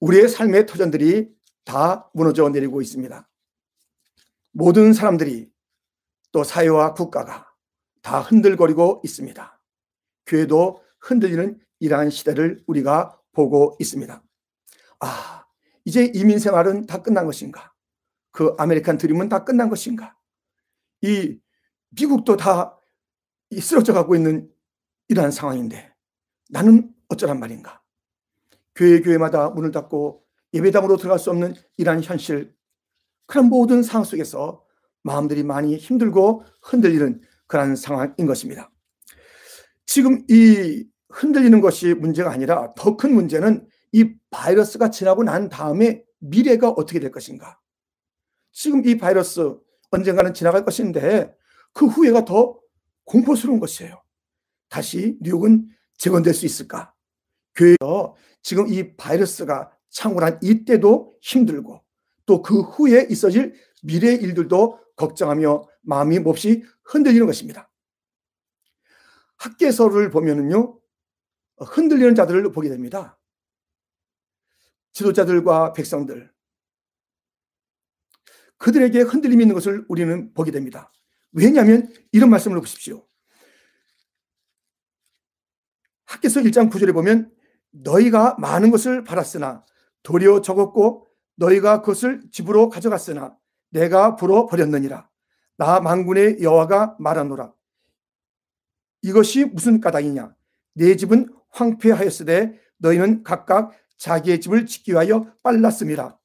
우리의 0.00 0.28
삶의 0.28 0.66
터전들이 0.66 1.34
다 1.64 2.10
무너져 2.14 2.48
내리고 2.48 2.82
있습니다. 2.82 3.28
모든 4.52 4.92
사람들이 4.92 5.50
또 6.32 6.44
사회와 6.44 6.94
국가가 6.94 7.46
다 8.02 8.20
흔들거리고 8.20 9.02
있습니다. 9.04 9.60
교회도 10.26 10.82
흔들리는 11.00 11.58
이러한 11.80 12.10
시대를 12.10 12.62
우리가 12.66 13.20
보고 13.32 13.76
있습니다. 13.78 14.22
아, 15.00 15.44
이제 15.84 16.10
이민 16.14 16.38
생활은 16.38 16.86
다 16.86 17.02
끝난 17.02 17.26
것인가? 17.26 17.72
그 18.32 18.54
아메리칸 18.58 18.98
드림은 18.98 19.28
다 19.28 19.44
끝난 19.44 19.68
것인가? 19.68 20.16
이 21.02 21.38
미국도 21.90 22.36
다 22.36 22.78
쓰러져 23.60 23.92
가고 23.92 24.14
있는 24.14 24.50
이러한 25.08 25.30
상황인데 25.30 25.94
나는 26.50 26.92
어쩌란 27.08 27.38
말인가? 27.38 27.82
교회 28.76 29.00
교회마다 29.00 29.50
문을 29.50 29.72
닫고 29.72 30.22
예배당으로 30.54 30.96
들어갈 30.96 31.18
수 31.18 31.30
없는 31.30 31.54
이러한 31.76 32.02
현실 32.02 32.54
그런 33.26 33.46
모든 33.46 33.82
상황 33.82 34.04
속에서 34.04 34.64
마음들이 35.02 35.42
많이 35.42 35.76
힘들고 35.76 36.44
흔들리는 36.62 37.20
그런 37.46 37.74
상황인 37.74 38.26
것입니다. 38.26 38.70
지금 39.86 40.24
이 40.28 40.84
흔들리는 41.08 41.60
것이 41.60 41.94
문제가 41.94 42.30
아니라 42.30 42.74
더 42.74 42.96
큰 42.96 43.14
문제는 43.14 43.66
이 43.92 44.14
바이러스가 44.30 44.90
지나고 44.90 45.24
난 45.24 45.48
다음에 45.48 46.04
미래가 46.18 46.70
어떻게 46.70 47.00
될 47.00 47.10
것인가. 47.10 47.58
지금 48.52 48.84
이 48.86 48.96
바이러스 48.98 49.56
언젠가는 49.90 50.34
지나갈 50.34 50.64
것인데 50.64 51.34
그 51.72 51.86
후회가 51.86 52.24
더 52.24 52.58
공포스러운 53.04 53.60
것이에요. 53.60 54.02
다시 54.68 55.16
뉴욕은 55.20 55.68
재건될 55.98 56.34
수 56.34 56.44
있을까? 56.46 56.92
교회에서 57.54 58.14
지금 58.46 58.68
이 58.68 58.94
바이러스가 58.94 59.76
창궐한 59.90 60.38
이때도 60.40 61.18
힘들고 61.20 61.84
또 62.26 62.42
그 62.42 62.60
후에 62.60 63.08
있어질 63.10 63.54
미래의 63.82 64.22
일들도 64.22 64.78
걱정하며 64.94 65.68
마음이 65.82 66.20
몹시 66.20 66.62
흔들리는 66.84 67.26
것입니다. 67.26 67.68
학계서를 69.38 70.10
보면은요, 70.10 70.78
흔들리는 71.58 72.14
자들을 72.14 72.52
보게 72.52 72.68
됩니다. 72.68 73.18
지도자들과 74.92 75.72
백성들. 75.72 76.32
그들에게 78.58 79.00
흔들림이 79.00 79.42
있는 79.42 79.54
것을 79.54 79.84
우리는 79.88 80.32
보게 80.34 80.52
됩니다. 80.52 80.92
왜냐하면 81.32 81.92
이런 82.12 82.30
말씀을 82.30 82.60
보십시오. 82.60 83.08
학계서 86.04 86.42
1장 86.42 86.70
9절에 86.70 86.94
보면 86.94 87.35
너희가 87.82 88.36
많은 88.38 88.70
것을 88.70 89.04
팔았으나 89.04 89.64
도리어 90.02 90.40
적었고 90.40 91.06
너희가 91.36 91.80
그것을 91.80 92.22
집으로 92.30 92.68
가져갔으나 92.68 93.36
내가 93.70 94.16
불어 94.16 94.46
버렸느니라. 94.46 95.08
나 95.58 95.80
만군의 95.80 96.42
여호와가 96.42 96.96
말하노라. 96.98 97.52
이것이 99.02 99.44
무슨 99.44 99.80
까닭이냐? 99.80 100.34
내 100.74 100.96
집은 100.96 101.34
황폐하였으되 101.50 102.60
너희는 102.78 103.22
각각 103.22 103.72
자기의 103.96 104.40
집을 104.40 104.66
짓기 104.66 104.92
위하여 104.92 105.32
빨랐습니다. 105.42 106.18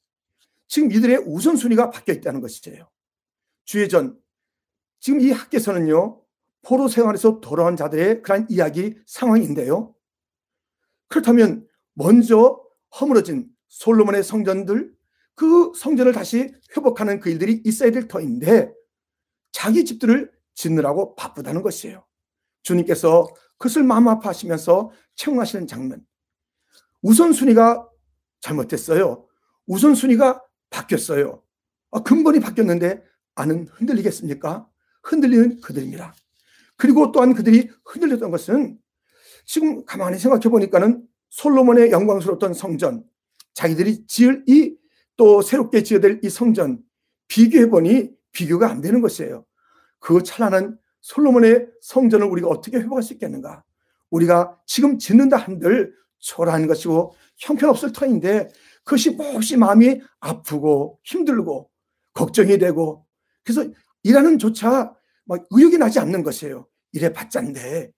지금 0.68 0.92
이들의 0.92 1.24
우선순위가 1.26 1.90
바뀌어 1.90 2.14
있다는 2.14 2.42
것이에요. 2.42 2.90
주의 3.66 3.88
전 3.88 4.20
지금 5.00 5.20
이 5.22 5.32
학계서는요 5.32 6.22
포로 6.64 6.88
생활에서 6.88 7.40
돌아온 7.40 7.76
자들의 7.76 8.22
그런 8.22 8.46
이야기 8.50 8.98
상황인데요. 9.06 9.96
그렇다면 11.12 11.68
먼저 11.94 12.60
허물어진 13.00 13.48
솔로몬의 13.68 14.24
성전들 14.24 14.92
그 15.36 15.72
성전을 15.78 16.14
다시 16.14 16.54
회복하는 16.76 17.20
그 17.20 17.30
일들이 17.30 17.62
있어야 17.66 17.92
될 17.92 18.08
터인데 18.08 18.72
자기 19.52 19.86
집들을 19.86 20.32
짓느라고 20.56 21.16
바쁘다는 21.16 21.62
것이에요. 21.62 22.06
주님께서 22.64 23.28
그것을 23.58 23.84
마음 23.84 24.08
아파하시면서 24.08 24.92
채용하시는 25.16 25.68
장면. 25.68 26.06
우선순위가 27.02 27.88
잘못됐어요. 28.40 29.28
우선순위가 29.68 30.44
바뀌었어요. 30.70 31.44
아, 31.92 32.04
근본이 32.04 32.40
바뀌었는데 32.40 33.04
아는 33.36 33.68
흔들리겠습니까? 33.68 34.68
흔들리는 35.04 35.62
그들입니다. 35.62 36.16
그리고 36.78 37.12
또한 37.12 37.34
그들이 37.34 37.70
흔들렸던 37.86 38.32
것은 38.32 38.80
지금 39.46 39.86
가만히 39.86 40.18
생각해 40.18 40.44
보니까는 40.50 41.04
솔로몬의 41.30 41.92
영광스러웠던 41.92 42.54
성전, 42.54 43.04
자기들이 43.54 44.06
지을 44.08 44.44
이 44.48 44.82
또 45.22 45.44
새롭게 45.44 45.84
지어야 45.84 46.02
될 46.02 46.20
이 46.24 46.30
성전, 46.32 46.80
비교해 47.28 47.70
보니 47.70 48.10
비교가 48.32 48.72
안 48.72 48.82
되는 48.82 49.02
것이에요. 49.02 49.46
그 50.00 50.24
찬란한 50.24 50.80
솔로몬의 51.02 51.68
성전을 51.82 52.26
우리가 52.26 52.48
어떻게 52.48 52.78
회복할 52.78 53.04
수 53.04 53.14
있겠는가? 53.14 53.64
우리가 54.10 54.58
지금 54.66 54.98
짓는다 54.98 55.38
한들 55.38 55.94
초라한 56.18 56.66
것이고 56.66 57.14
형편없을 57.38 57.92
터인데 57.94 58.50
그것이 58.84 59.12
몹시 59.12 59.58
마음이 59.58 60.02
아프고 60.20 61.00
힘들고 61.04 61.70
걱정이 62.14 62.58
되고 62.58 63.06
그래서 63.44 63.70
일하는 64.02 64.40
조차 64.40 64.92
막 65.26 65.46
의욕이 65.52 65.78
나지 65.78 66.00
않는 66.00 66.24
것이에요. 66.24 66.68
일해 66.94 67.14
봤자인데 67.14 67.92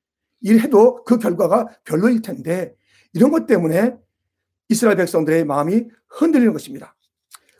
일해도 0.44 1.04
그 1.06 1.18
결과가 1.18 1.68
별로일 1.86 2.22
텐데 2.22 2.76
이런 3.14 3.32
것 3.32 3.48
때문에 3.48 3.96
이스라엘 4.70 4.98
백성들의 4.98 5.46
마음이 5.46 5.86
흔들리는 6.10 6.54
것입니다. 6.54 6.96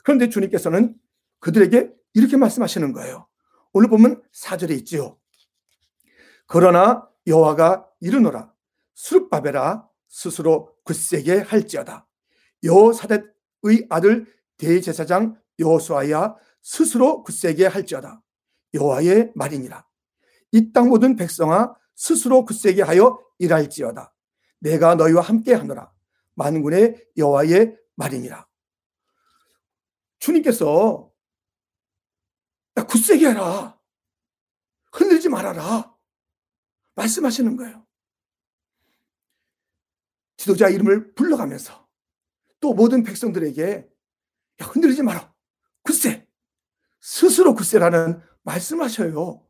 그런데 0.04 0.28
주님께서는 0.28 0.94
그들에게 1.40 1.90
이렇게 2.12 2.36
말씀하시는 2.36 2.92
거예요. 2.92 3.26
오늘 3.72 3.88
보면 3.88 4.22
4절에 4.32 4.70
있지요. 4.78 5.18
그러나 6.46 7.08
여호와가 7.26 7.88
이르노라 8.00 8.52
수르바벨아 8.94 9.88
스스로 10.08 10.76
굳세게 10.84 11.38
할지어다. 11.40 12.06
여사댓의 12.62 13.86
아들 13.88 14.26
대제사장 14.58 15.36
여호수아야 15.58 16.36
스스로 16.62 17.22
굳세게 17.22 17.66
할지어다. 17.66 18.22
여호와의 18.74 19.32
말이니라. 19.34 19.86
이 20.52 20.72
땅 20.72 20.88
모든 20.88 21.16
백성아 21.16 21.74
스스로 21.94 22.44
굳세게 22.44 22.82
하여 22.82 23.20
일할지어다. 23.38 24.14
내가 24.60 24.94
너희와 24.94 25.22
함께 25.22 25.54
하노라. 25.54 25.92
만군의 26.34 27.10
여호와의 27.16 27.78
말이니라. 27.96 28.48
주님께서 30.18 31.12
야, 32.76 32.86
굳세게 32.86 33.28
해라. 33.28 33.78
흔들지 34.92 35.28
말아라. 35.28 35.94
말씀하시는 36.94 37.56
거예요. 37.56 37.86
지도자 40.36 40.68
이름을 40.68 41.14
불러가면서 41.14 41.88
또 42.60 42.74
모든 42.74 43.02
백성들에게 43.02 43.88
야, 44.62 44.66
흔들리지 44.66 45.02
마라. 45.02 45.32
굳세. 45.82 46.26
스스로 47.00 47.54
굳세라는 47.54 48.22
말씀하셔요. 48.42 49.46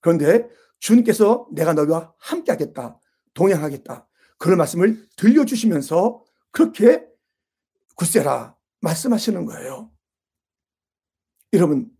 그런데 0.00 0.48
주님께서 0.80 1.46
내가 1.52 1.72
너희와 1.72 2.12
함께 2.18 2.52
하겠다. 2.52 2.98
동행하겠다. 3.34 4.08
그런 4.38 4.58
말씀을 4.58 5.06
들려주시면서 5.16 6.24
그렇게 6.50 7.06
굳세라 7.96 8.56
말씀하시는 8.80 9.44
거예요. 9.44 9.90
여러분, 11.52 11.90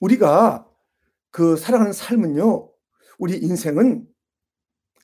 우리가 0.00 0.66
그 1.30 1.56
살아가는 1.56 1.92
삶은요, 1.92 2.72
우리 3.18 3.36
인생은 3.36 4.06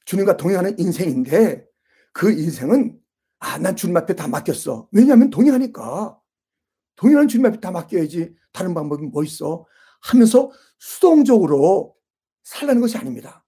주님과 0.06 0.36
동행하는 0.36 0.78
인생인데 0.78 1.66
그 2.12 2.30
인생은 2.30 2.98
아, 3.38 3.58
난 3.58 3.76
주님 3.76 3.96
앞에 3.96 4.14
다 4.14 4.26
맡겼어. 4.28 4.88
왜냐하면 4.92 5.28
동행하니까. 5.28 6.18
동행하는 6.96 7.28
주님 7.28 7.44
앞에 7.46 7.60
다 7.60 7.70
맡겨야지. 7.70 8.34
다른 8.52 8.72
방법이 8.72 9.04
뭐 9.06 9.22
있어? 9.22 9.66
하면서 10.00 10.50
수동적으로 10.78 11.95
살라는 12.46 12.80
것이 12.80 12.96
아닙니다. 12.96 13.44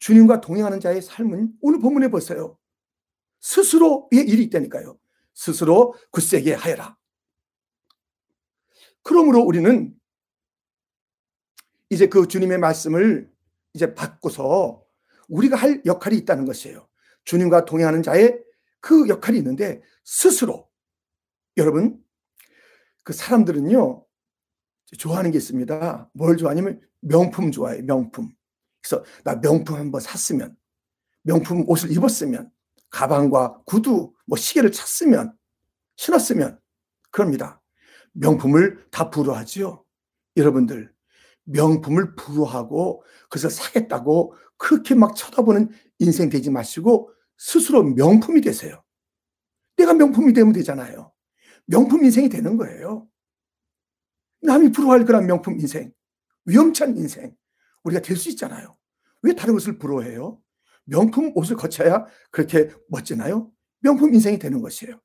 주님과 0.00 0.40
동행하는 0.40 0.80
자의 0.80 1.00
삶은 1.00 1.52
오늘 1.60 1.78
본문에 1.78 2.08
보세요. 2.08 2.58
스스로의 3.40 4.08
일이 4.12 4.42
있다니까요. 4.44 4.98
스스로 5.34 5.94
굳세게 6.10 6.54
하여라. 6.54 6.98
그러므로 9.02 9.40
우리는 9.42 9.96
이제 11.90 12.08
그 12.08 12.26
주님의 12.26 12.58
말씀을 12.58 13.32
이제 13.72 13.94
받고서 13.94 14.84
우리가 15.28 15.56
할 15.56 15.80
역할이 15.86 16.16
있다는 16.16 16.44
것이에요. 16.44 16.88
주님과 17.22 17.66
동행하는 17.66 18.02
자의 18.02 18.42
그 18.80 19.08
역할이 19.08 19.38
있는데 19.38 19.80
스스로 20.02 20.68
여러분 21.56 22.04
그 23.04 23.12
사람들은요 23.12 24.04
좋아하는 24.96 25.30
게 25.30 25.38
있습니다. 25.38 26.10
뭘 26.14 26.36
좋아하냐면 26.36 26.80
명품 27.00 27.50
좋아해 27.50 27.82
명품. 27.82 28.30
그래서 28.82 29.04
나 29.24 29.40
명품 29.40 29.76
한번 29.76 30.00
샀으면 30.00 30.56
명품 31.22 31.68
옷을 31.68 31.90
입었으면 31.92 32.50
가방과 32.90 33.60
구두 33.66 34.12
뭐 34.26 34.38
시계를 34.38 34.72
찼으면 34.72 35.34
신었으면 35.96 36.58
그럽니다. 37.10 37.60
명품을 38.12 38.86
다 38.90 39.10
부러하지요. 39.10 39.84
여러분들 40.36 40.92
명품을 41.44 42.14
부러하고 42.14 43.04
그래서 43.28 43.48
사겠다고 43.48 44.34
그렇게 44.56 44.94
막 44.94 45.14
쳐다보는 45.14 45.70
인생 45.98 46.28
되지 46.28 46.50
마시고 46.50 47.10
스스로 47.36 47.82
명품이 47.82 48.40
되세요. 48.40 48.82
내가 49.76 49.94
명품이 49.94 50.32
되면 50.32 50.52
되잖아요. 50.52 51.12
명품 51.66 52.04
인생이 52.04 52.28
되는 52.28 52.56
거예요. 52.56 53.06
남이 54.40 54.72
부러워할 54.72 55.04
그런 55.04 55.26
명품 55.26 55.58
인생, 55.60 55.92
위험찬 56.44 56.96
인생, 56.96 57.34
우리가 57.84 58.02
될 58.02 58.16
수 58.16 58.28
있잖아요. 58.30 58.76
왜 59.22 59.34
다른 59.34 59.54
것을 59.54 59.78
부러워해요? 59.78 60.40
명품 60.84 61.32
옷을 61.34 61.56
거쳐야 61.56 62.06
그렇게 62.30 62.70
멋지나요? 62.88 63.52
명품 63.80 64.14
인생이 64.14 64.38
되는 64.38 64.60
것이에요. 64.60 65.00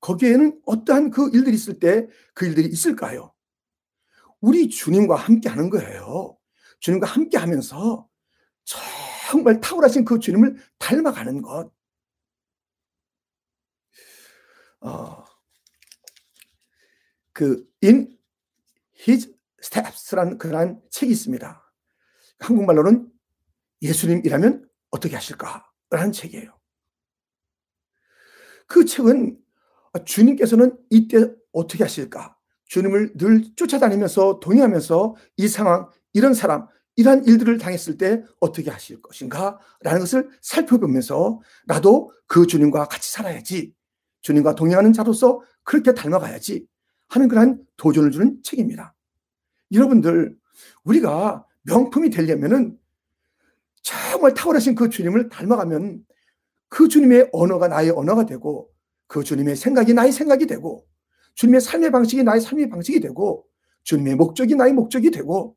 거기에는 0.00 0.60
어떠한 0.66 1.10
그 1.10 1.30
일들이 1.32 1.54
있을 1.54 1.78
때 1.78 2.08
그 2.34 2.46
일들이 2.46 2.68
있을까요? 2.68 3.32
우리 4.40 4.68
주님과 4.68 5.14
함께 5.16 5.48
하는 5.48 5.70
거예요. 5.70 6.36
주님과 6.80 7.06
함께 7.06 7.38
하면서 7.38 8.08
정말 9.30 9.60
탁월하신 9.60 10.04
그 10.04 10.18
주님을 10.18 10.56
닮아가는 10.78 11.40
것. 11.42 11.70
어, 14.80 15.24
그 17.32 17.66
In 17.82 18.13
His 19.06 19.32
Steps라는 19.62 20.38
그러한 20.38 20.80
책이 20.90 21.12
있습니다. 21.12 21.72
한국말로는 22.38 23.10
예수님이라면 23.82 24.68
어떻게 24.90 25.14
하실까라는 25.14 26.12
책이에요. 26.12 26.58
그 28.66 28.84
책은 28.84 29.38
주님께서는 30.04 30.76
이때 30.90 31.30
어떻게 31.52 31.84
하실까? 31.84 32.36
주님을 32.66 33.12
늘 33.16 33.54
쫓아다니면서 33.56 34.40
동의하면서 34.40 35.16
이 35.36 35.48
상황, 35.48 35.88
이런 36.12 36.34
사람, 36.34 36.66
이러한 36.96 37.24
일들을 37.24 37.58
당했을 37.58 37.98
때 37.98 38.24
어떻게 38.40 38.70
하실 38.70 39.00
것인가? 39.02 39.58
라는 39.80 40.00
것을 40.00 40.28
살펴보면서 40.40 41.40
나도 41.66 42.10
그 42.26 42.46
주님과 42.46 42.86
같이 42.86 43.12
살아야지. 43.12 43.74
주님과 44.22 44.54
동행하는 44.54 44.92
자로서 44.92 45.40
그렇게 45.62 45.92
닮아가야지. 45.92 46.66
하는 47.08 47.28
그러한 47.28 47.64
도전을 47.76 48.10
주는 48.10 48.42
책입니다. 48.42 48.93
여러분들, 49.72 50.36
우리가 50.84 51.46
명품이 51.62 52.10
되려면은 52.10 52.78
정말 53.82 54.34
탁월하신 54.34 54.74
그 54.74 54.88
주님을 54.88 55.28
닮아가면 55.28 56.04
그 56.68 56.88
주님의 56.88 57.30
언어가 57.32 57.68
나의 57.68 57.90
언어가 57.90 58.26
되고 58.26 58.70
그 59.06 59.22
주님의 59.22 59.56
생각이 59.56 59.94
나의 59.94 60.10
생각이 60.10 60.46
되고 60.46 60.86
주님의 61.34 61.60
삶의 61.60 61.90
방식이 61.90 62.22
나의 62.22 62.40
삶의 62.40 62.70
방식이 62.70 63.00
되고 63.00 63.46
주님의 63.84 64.16
목적이 64.16 64.54
나의 64.54 64.72
목적이 64.72 65.10
되고 65.10 65.56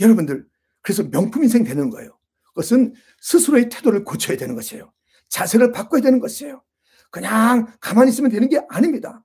여러분들 0.00 0.46
그래서 0.80 1.02
명품 1.10 1.44
인생 1.44 1.64
되는 1.64 1.90
거예요. 1.90 2.18
그것은 2.46 2.94
스스로의 3.20 3.68
태도를 3.68 4.04
고쳐야 4.04 4.36
되는 4.36 4.54
것이에요. 4.54 4.92
자세를 5.28 5.72
바꿔야 5.72 6.00
되는 6.00 6.18
것이에요. 6.18 6.62
그냥 7.10 7.66
가만히 7.80 8.10
있으면 8.10 8.30
되는 8.30 8.48
게 8.48 8.60
아닙니다. 8.68 9.24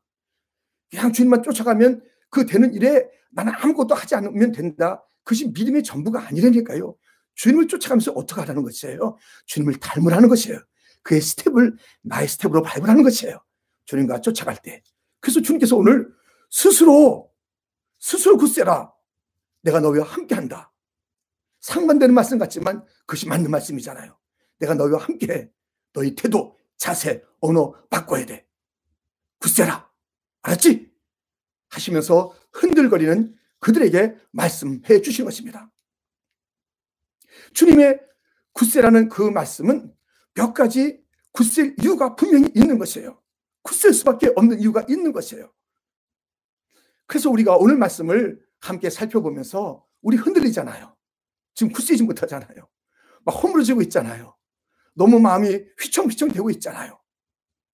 그냥 0.91 1.13
주님만 1.13 1.43
쫓아가면 1.43 2.01
그 2.33 2.47
되는 2.47 2.73
일에 2.73 3.07
나는 3.31 3.53
아무것도 3.55 3.93
하지 3.93 4.15
않으면 4.15 4.51
된다. 4.51 5.05
그것이 5.23 5.49
믿음의 5.49 5.83
전부가 5.83 6.27
아니라니까요. 6.27 6.97
주님을 7.35 7.67
쫓아가면서 7.67 8.11
어떻게 8.13 8.41
하라는 8.41 8.63
것이에요? 8.63 9.17
주님을 9.45 9.79
닮으라는 9.79 10.29
것이에요. 10.29 10.59
그의 11.03 11.21
스텝을 11.21 11.77
나의 12.01 12.27
스텝으로 12.27 12.63
밟으라는 12.63 13.03
것이에요. 13.03 13.39
주님과 13.85 14.21
쫓아갈 14.21 14.57
때. 14.61 14.81
그래서 15.19 15.41
주님께서 15.41 15.77
오늘 15.77 16.09
스스로, 16.49 17.31
스스로 17.99 18.37
굳세라. 18.37 18.91
내가 19.61 19.79
너희와 19.79 20.05
함께 20.05 20.33
한다. 20.33 20.73
상반되는 21.61 22.13
말씀 22.15 22.39
같지만 22.39 22.83
그것이 23.01 23.27
맞는 23.27 23.51
말씀이잖아요. 23.51 24.17
내가 24.57 24.73
너희와 24.73 24.99
함께 24.99 25.49
너희 25.93 26.15
태도, 26.15 26.57
자세, 26.77 27.23
언어 27.41 27.73
바꿔야 27.89 28.25
돼. 28.25 28.47
굳세라. 29.39 29.89
알았지? 30.41 30.92
하시면서 31.73 32.33
흔들거리는 32.51 33.35
그들에게 33.59 34.15
말씀해 34.31 35.01
주신 35.01 35.25
것입니다. 35.25 35.71
주님의 37.53 37.99
굳세라는 38.53 39.09
그 39.09 39.23
말씀은 39.23 39.93
몇 40.35 40.53
가지 40.53 41.01
굳셀 41.31 41.75
이유가 41.81 42.15
분명히 42.15 42.49
있는 42.55 42.77
것이에요. 42.77 43.19
굳셀 43.63 43.93
수밖에 43.93 44.31
없는 44.35 44.59
이유가 44.59 44.85
있는 44.87 45.11
것이에요. 45.11 45.51
그래서 47.07 47.29
우리가 47.29 47.57
오늘 47.57 47.77
말씀을 47.77 48.39
함께 48.59 48.89
살펴보면서 48.89 49.85
우리 50.01 50.17
흔들리잖아요. 50.17 50.95
지금 51.55 51.71
굳세지 51.71 52.03
못하잖아요. 52.03 52.67
막 53.25 53.31
허물어지고 53.31 53.81
있잖아요. 53.83 54.35
너무 54.93 55.19
마음이 55.19 55.63
휘청휘청 55.79 56.29
되고 56.29 56.49
있잖아요. 56.51 56.99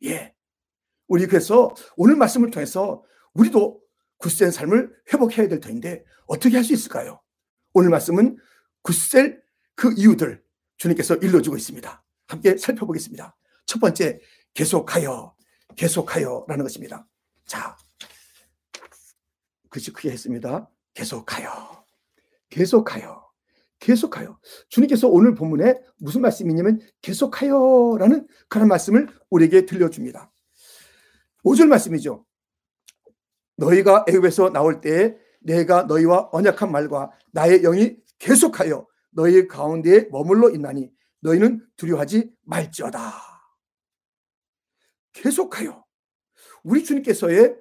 예. 0.05 0.33
우리 1.07 1.25
그래서 1.27 1.73
오늘 1.97 2.15
말씀을 2.15 2.51
통해서 2.51 3.03
우리도 3.33 3.81
굳센 4.19 4.51
삶을 4.51 4.93
회복해야 5.11 5.47
될 5.47 5.59
터인데 5.59 6.03
어떻게 6.27 6.55
할 6.55 6.63
수 6.63 6.73
있을까요? 6.73 7.19
오늘 7.73 7.89
말씀은 7.89 8.37
굳셀 8.83 9.41
그 9.75 9.93
이유들 9.97 10.43
주님께서 10.77 11.15
일러주고 11.15 11.57
있습니다. 11.57 12.03
함께 12.27 12.57
살펴보겠습니다. 12.57 13.35
첫 13.65 13.79
번째, 13.79 14.19
계속하여, 14.53 15.35
계속하여 15.75 16.45
라는 16.47 16.63
것입니다. 16.63 17.07
자, 17.45 17.75
글씨 19.69 19.91
크게 19.91 20.11
했습니다. 20.11 20.69
계속하여, 20.93 21.85
계속하여, 22.49 23.29
계속하여. 23.79 24.39
주님께서 24.69 25.07
오늘 25.07 25.35
본문에 25.35 25.75
무슨 25.97 26.21
말씀이냐면 26.21 26.81
계속하여 27.01 27.97
라는 27.99 28.27
그런 28.47 28.67
말씀을 28.67 29.07
우리에게 29.29 29.65
들려줍니다. 29.65 30.31
5절 31.45 31.67
말씀이죠. 31.67 32.25
너희가 33.59 34.05
애굽에서 34.07 34.51
나올 34.51 34.81
때에 34.81 35.15
내가 35.41 35.83
너희와 35.83 36.29
언약한 36.31 36.71
말과 36.71 37.11
나의 37.31 37.61
영이 37.61 37.97
계속하여 38.17 38.87
너희 39.11 39.47
가운데에 39.47 40.07
머물러 40.11 40.49
있나니 40.51 40.91
너희는 41.21 41.65
두려워하지 41.75 42.31
말지어다. 42.43 43.13
계속하여 45.13 45.85
우리 46.63 46.83
주님께서의 46.83 47.55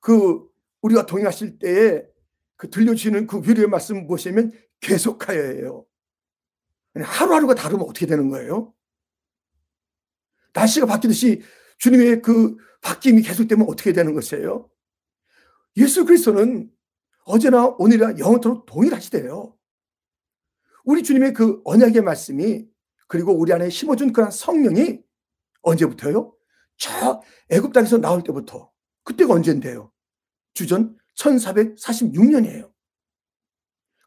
그 0.00 0.48
우리가 0.82 1.06
동행하실 1.06 1.58
때에 1.58 2.04
그 2.56 2.70
들려주시는 2.70 3.26
그 3.26 3.40
위로의 3.42 3.68
말씀 3.68 4.06
보시면 4.06 4.52
계속하여예요. 4.80 5.84
하루하루가 6.94 7.54
다르면 7.54 7.86
어떻게 7.88 8.06
되는 8.06 8.28
거예요? 8.28 8.74
날씨가 10.52 10.86
바뀌듯이 10.86 11.42
주님의 11.78 12.22
그 12.22 12.56
바뀜이 12.82 13.22
계속되면 13.22 13.66
어떻게 13.68 13.92
되는 13.92 14.14
것이에요? 14.14 14.69
예수 15.76 16.04
그리스도는 16.04 16.70
어제나 17.24 17.66
오늘이나 17.78 18.18
영원토록 18.18 18.66
동일하시대요. 18.66 19.56
우리 20.84 21.02
주님의 21.02 21.32
그 21.34 21.60
언약의 21.64 22.02
말씀이 22.02 22.66
그리고 23.06 23.32
우리 23.32 23.52
안에 23.52 23.70
심어준 23.70 24.12
그런 24.12 24.30
성령이 24.30 25.00
언제부터요? 25.62 26.34
저 26.76 27.22
애굽 27.50 27.72
땅에서 27.72 27.98
나올 27.98 28.22
때부터 28.22 28.70
그때가 29.04 29.34
언젠데요? 29.34 29.92
주전 30.54 30.96
1446년이에요. 31.16 32.72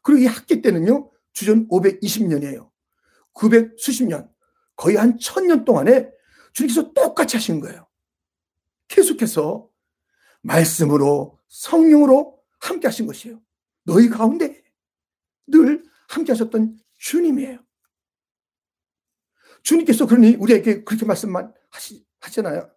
그리고 0.02 0.20
이 0.22 0.26
학기 0.26 0.60
때는요, 0.60 1.10
주전 1.32 1.68
520년이에요. 1.68 2.70
900 3.32 3.74
수십 3.78 4.04
년, 4.04 4.30
거의 4.76 4.96
한 4.96 5.16
천 5.18 5.46
년 5.46 5.64
동안에 5.64 6.10
주님께서 6.52 6.92
똑같이 6.92 7.36
하신 7.36 7.60
거예요. 7.60 7.86
계속해서 8.88 9.68
말씀으로 10.42 11.38
성령으로 11.54 12.36
함께 12.60 12.88
하신 12.88 13.06
것이에요. 13.06 13.40
너희 13.84 14.08
가운데 14.08 14.62
늘 15.46 15.84
함께 16.08 16.32
하셨던 16.32 16.76
주님이에요. 16.98 17.58
주님께서 19.62 20.06
그러니 20.06 20.34
우리에게 20.34 20.84
그렇게 20.84 21.06
말씀만 21.06 21.54
하시, 21.70 22.04
하잖아요. 22.20 22.70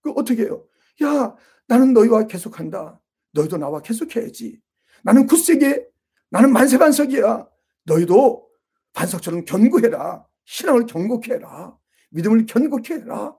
그 0.00 0.10
어떻게 0.12 0.42
해요? 0.42 0.66
야, 1.02 1.34
나는 1.66 1.92
너희와 1.92 2.26
계속한다. 2.26 3.00
너희도 3.32 3.56
나와 3.56 3.80
계속해야지. 3.80 4.60
나는 5.02 5.26
굳세게, 5.26 5.86
나는 6.30 6.52
만세반석이야. 6.52 7.48
너희도 7.84 8.48
반석처럼 8.92 9.44
견고해라. 9.44 10.26
신앙을 10.44 10.86
견고케 10.86 11.34
해라. 11.34 11.78
믿음을 12.10 12.46
견고케 12.46 12.94
해라. 12.94 13.36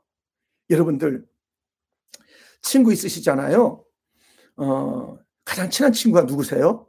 여러분들, 0.69 1.27
친구 2.61 2.91
있으시잖아요. 2.91 3.85
어, 4.57 5.17
가장 5.43 5.69
친한 5.69 5.91
친구가 5.91 6.24
누구세요? 6.24 6.88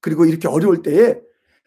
그리고 0.00 0.24
이렇게 0.24 0.48
어려울 0.48 0.82
때에 0.82 1.20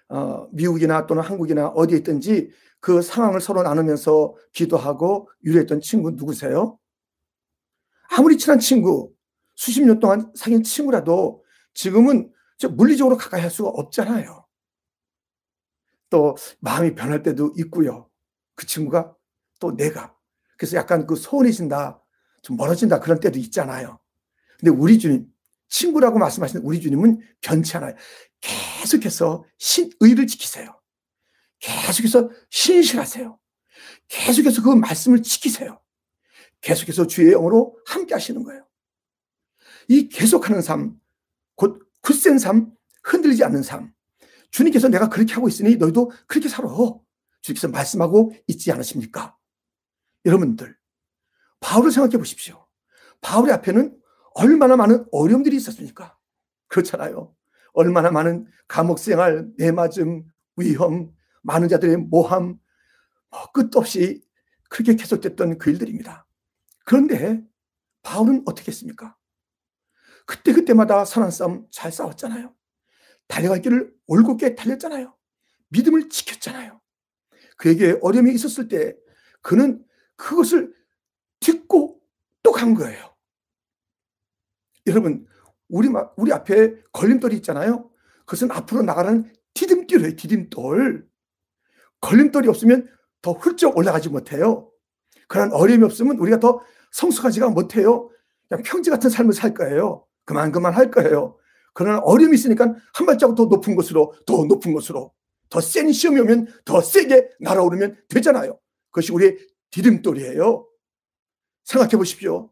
어, 0.09 0.47
미국이나 0.51 1.05
또는 1.05 1.23
한국이나 1.23 1.67
어디에 1.67 1.97
있든지 1.99 2.51
그 2.79 3.01
상황을 3.01 3.41
서로 3.41 3.63
나누면서 3.63 4.35
기도하고 4.53 5.29
유래했던 5.43 5.81
친구 5.81 6.11
누구세요? 6.11 6.79
아무리 8.09 8.37
친한 8.37 8.59
친구, 8.59 9.13
수십 9.55 9.83
년 9.83 9.99
동안 9.99 10.31
사귄 10.35 10.63
친구라도 10.63 11.43
지금은 11.73 12.31
물리적으로 12.71 13.17
가까이 13.17 13.41
할 13.41 13.51
수가 13.51 13.69
없잖아요. 13.69 14.45
또 16.09 16.35
마음이 16.59 16.95
변할 16.95 17.21
때도 17.21 17.53
있고요. 17.57 18.09
그 18.55 18.65
친구가 18.65 19.15
또 19.59 19.75
내가. 19.75 20.15
그래서 20.57 20.75
약간 20.77 21.05
그 21.05 21.15
소원해진다, 21.15 22.01
좀 22.41 22.57
멀어진다 22.57 22.99
그런 22.99 23.19
때도 23.19 23.37
있잖아요. 23.39 23.98
근데 24.59 24.71
우리 24.71 24.99
주님, 24.99 25.25
친구라고 25.69 26.19
말씀하시는 26.19 26.63
우리 26.65 26.81
주님은 26.81 27.19
변치 27.41 27.77
않아요. 27.77 27.95
계속해서 28.41 29.45
신 29.57 29.89
의를 29.99 30.27
지키세요. 30.27 30.79
계속해서 31.59 32.29
신실하세요. 32.49 33.39
계속해서 34.07 34.61
그 34.61 34.69
말씀을 34.69 35.23
지키세요. 35.23 35.79
계속해서 36.61 37.07
주의 37.07 37.31
영으로 37.31 37.77
함께 37.85 38.13
하시는 38.13 38.43
거예요. 38.43 38.67
이 39.87 40.09
계속하는 40.09 40.61
삶, 40.61 40.99
곧 41.55 41.87
굳센 42.01 42.37
삶, 42.37 42.73
흔들리지 43.03 43.43
않는 43.45 43.63
삶. 43.63 43.93
주님께서 44.51 44.89
내가 44.89 45.09
그렇게 45.09 45.33
하고 45.33 45.47
있으니 45.47 45.75
너희도 45.75 46.11
그렇게 46.27 46.49
살아. 46.49 46.69
주님께서 47.41 47.69
말씀하고 47.69 48.33
있지 48.47 48.71
않으십니까? 48.71 49.37
여러분들, 50.25 50.77
바울을 51.61 51.91
생각해 51.91 52.17
보십시오. 52.17 52.67
바울의 53.21 53.53
앞에는 53.55 53.98
얼마나 54.39 54.75
많은 54.75 55.05
어려움들이 55.11 55.55
있었습니까? 55.57 56.17
그렇잖아요. 56.67 57.35
얼마나 57.73 58.11
많은 58.11 58.47
감옥 58.67 58.99
생활, 58.99 59.49
내맞음, 59.57 60.23
위험, 60.57 61.11
많은 61.41 61.67
자들의 61.67 61.97
모함, 61.97 62.59
뭐 63.29 63.51
끝도 63.53 63.79
없이 63.79 64.21
그렇게 64.69 64.95
계속됐던 64.95 65.57
그 65.57 65.69
일들입니다. 65.69 66.25
그런데 66.85 67.43
바울은 68.03 68.43
어떻게 68.45 68.71
했습니까? 68.71 69.15
그때그때마다 70.25 71.05
선한 71.05 71.31
싸움 71.31 71.67
잘 71.71 71.91
싸웠잖아요. 71.91 72.53
달려갈 73.27 73.61
길을 73.61 73.93
올곧게 74.07 74.55
달렸잖아요. 74.55 75.15
믿음을 75.69 76.09
지켰잖아요. 76.09 76.79
그에게 77.57 77.97
어려움이 78.01 78.33
있었을 78.33 78.67
때 78.67 78.95
그는 79.41 79.83
그것을 80.15 80.73
듣고 81.39 81.99
또 82.43 82.51
간 82.51 82.73
거예요. 82.73 83.08
여러분, 84.89 85.25
우리, 85.69 85.89
우리 86.17 86.33
앞에 86.33 86.75
걸림돌이 86.91 87.35
있잖아요. 87.37 87.89
그것은 88.25 88.51
앞으로 88.51 88.81
나가는 88.83 89.31
디딤돌이에요, 89.53 90.15
디딤돌. 90.15 91.07
걸림돌이 92.01 92.47
없으면 92.47 92.87
더 93.21 93.33
훌쩍 93.33 93.77
올라가지 93.77 94.09
못해요. 94.09 94.71
그런 95.27 95.51
어려움이 95.51 95.83
없으면 95.83 96.17
우리가 96.17 96.39
더 96.39 96.61
성숙하지가 96.91 97.49
못해요. 97.49 98.09
그냥 98.47 98.63
평지 98.63 98.89
같은 98.89 99.09
삶을 99.09 99.33
살 99.33 99.53
거예요. 99.53 100.05
그만 100.25 100.51
그만 100.51 100.73
할 100.73 100.89
거예요. 100.91 101.37
그러나 101.73 101.99
어려움이 101.99 102.35
있으니까 102.35 102.75
한 102.93 103.05
발자국 103.05 103.35
더 103.35 103.45
높은 103.45 103.75
곳으로 103.75 104.13
더 104.25 104.45
높은 104.45 104.73
곳으로 104.73 105.13
더 105.49 105.59
센 105.61 105.91
시험이 105.91 106.21
오면 106.21 106.47
더 106.65 106.81
세게 106.81 107.29
날아오르면 107.39 107.97
되잖아요. 108.09 108.59
그것이 108.91 109.11
우리의 109.11 109.37
디딤돌이에요. 109.71 110.67
생각해 111.65 111.91
보십시오. 111.97 112.49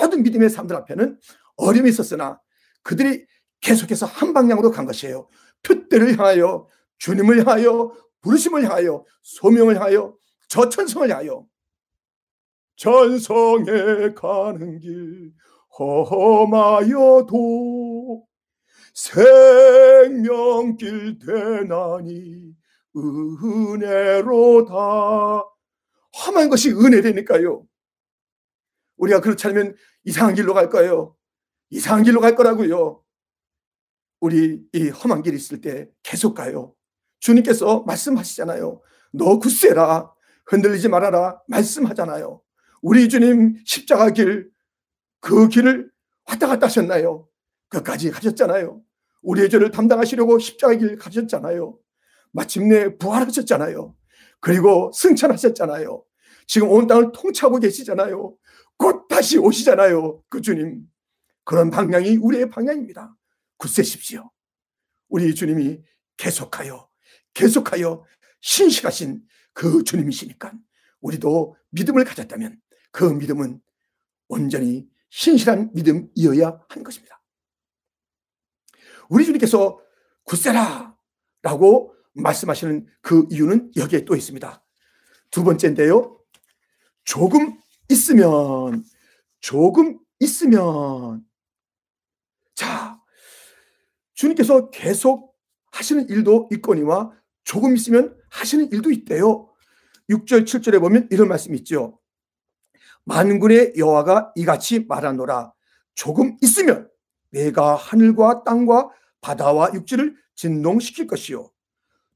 모든 0.00 0.22
믿음의 0.22 0.50
사람들 0.50 0.76
앞에는 0.76 1.18
어려움이 1.60 1.88
있었으나 1.90 2.40
그들이 2.82 3.26
계속해서 3.60 4.06
한 4.06 4.32
방향으로 4.32 4.70
간 4.70 4.86
것이에요. 4.86 5.28
표대를 5.62 6.18
향하여 6.18 6.66
주님을 6.98 7.40
향하여 7.40 7.92
부르심을 8.22 8.64
향하여 8.64 9.04
소명을 9.22 9.76
향하여 9.76 10.16
저 10.48 10.68
천성을 10.68 11.08
향하여. 11.10 11.46
전성에 12.76 14.14
가는 14.16 14.78
길 14.78 15.32
험하여도 15.78 17.06
생명길 18.94 19.98
되나니 21.18 22.54
은혜로다. 22.96 24.74
험한 26.26 26.48
것이 26.48 26.70
은혜되니까요. 26.72 27.64
우리가 28.96 29.20
그렇지 29.20 29.46
않으면 29.46 29.76
이상한 30.04 30.34
길로 30.34 30.54
갈 30.54 30.68
거예요 30.68 31.14
이상한 31.70 32.04
길로 32.04 32.20
갈 32.20 32.34
거라고요 32.34 33.02
우리 34.20 34.60
이 34.72 34.88
험한 34.88 35.22
길 35.22 35.34
있을 35.34 35.60
때 35.60 35.88
계속 36.02 36.34
가요 36.34 36.74
주님께서 37.20 37.84
말씀하시잖아요 37.86 38.80
너 39.12 39.38
굳세라 39.38 40.12
흔들리지 40.46 40.88
말아라 40.88 41.40
말씀하잖아요 41.48 42.42
우리 42.82 43.08
주님 43.08 43.56
십자가 43.64 44.10
길, 44.10 44.50
그 45.20 45.48
길을 45.48 45.90
왔다 46.28 46.46
갔다 46.46 46.66
하셨나요? 46.66 47.28
끝까지 47.68 48.10
가셨잖아요. 48.10 48.80
우리의 49.22 49.50
죄를 49.50 49.70
담당하시려고 49.70 50.38
십자가 50.38 50.74
길 50.74 50.96
가셨잖아요. 50.96 51.78
마침내 52.32 52.96
부활하셨잖아요. 52.96 53.94
그리고 54.40 54.90
승천하셨잖아요. 54.94 56.02
지금 56.46 56.70
온 56.70 56.86
땅을 56.86 57.12
통치하고 57.12 57.58
계시잖아요. 57.58 58.34
곧 58.78 59.06
다시 59.08 59.36
오시잖아요. 59.36 60.22
그 60.30 60.40
주님. 60.40 60.82
그런 61.50 61.68
방향이 61.68 62.16
우리의 62.18 62.48
방향입니다. 62.48 63.16
굳세십시오. 63.56 64.30
우리 65.08 65.34
주님이 65.34 65.82
계속하여, 66.16 66.88
계속하여 67.34 68.04
신실하신 68.40 69.26
그 69.52 69.82
주님이시니까 69.82 70.52
우리도 71.00 71.56
믿음을 71.70 72.04
가졌다면 72.04 72.60
그 72.92 73.02
믿음은 73.02 73.60
온전히 74.28 74.88
신실한 75.08 75.72
믿음이어야 75.74 76.66
하는 76.68 76.84
것입니다. 76.84 77.20
우리 79.08 79.24
주님께서 79.24 79.80
굳세라 80.22 80.96
라고 81.42 81.96
말씀하시는 82.12 82.86
그 83.00 83.26
이유는 83.28 83.72
여기에 83.74 84.04
또 84.04 84.14
있습니다. 84.14 84.64
두 85.32 85.42
번째인데요. 85.42 86.16
조금 87.02 87.58
있으면, 87.88 88.84
조금 89.40 89.98
있으면. 90.20 91.28
자, 92.60 93.00
주님께서 94.12 94.68
계속 94.68 95.34
하시는 95.72 96.06
일도 96.10 96.50
있거니와 96.52 97.10
조금 97.42 97.74
있으면 97.74 98.14
하시는 98.28 98.70
일도 98.70 98.90
있대요. 98.90 99.48
6절, 100.10 100.44
7절에 100.44 100.78
보면 100.78 101.08
이런 101.10 101.28
말씀이 101.28 101.56
있죠. 101.60 101.98
만군의 103.06 103.72
여호와가 103.78 104.32
이같이 104.36 104.84
말하노라 104.86 105.54
조금 105.94 106.36
있으면 106.42 106.90
내가 107.30 107.76
하늘과 107.76 108.44
땅과 108.44 108.90
바다와 109.22 109.72
육지를 109.72 110.14
진동시킬 110.34 111.06
것이요 111.06 111.50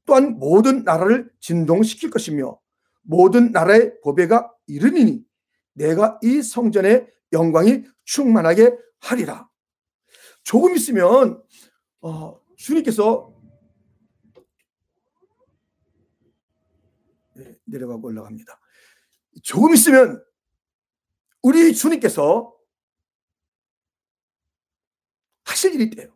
또한 0.05 0.37
모든 0.37 0.83
나라를 0.83 1.31
진동시킬 1.39 2.11
것이며 2.11 2.59
모든 3.01 3.51
나라의 3.51 3.99
보배가 4.03 4.51
이르니니 4.67 5.23
내가 5.73 6.19
이 6.21 6.43
성전의 6.43 7.07
영광이 7.33 7.85
충만하게 8.03 8.77
하리라. 8.99 9.49
조금 10.45 10.75
있으면 10.75 11.43
어, 12.01 12.39
주님께서 12.55 13.33
네, 17.33 17.57
내려가고 17.65 18.07
올라갑니다. 18.07 18.61
조금 19.43 19.73
있으면 19.73 20.23
우리 21.41 21.73
주님께서 21.73 22.55
하실 25.45 25.73
일이 25.73 25.85
있대요. 25.85 26.15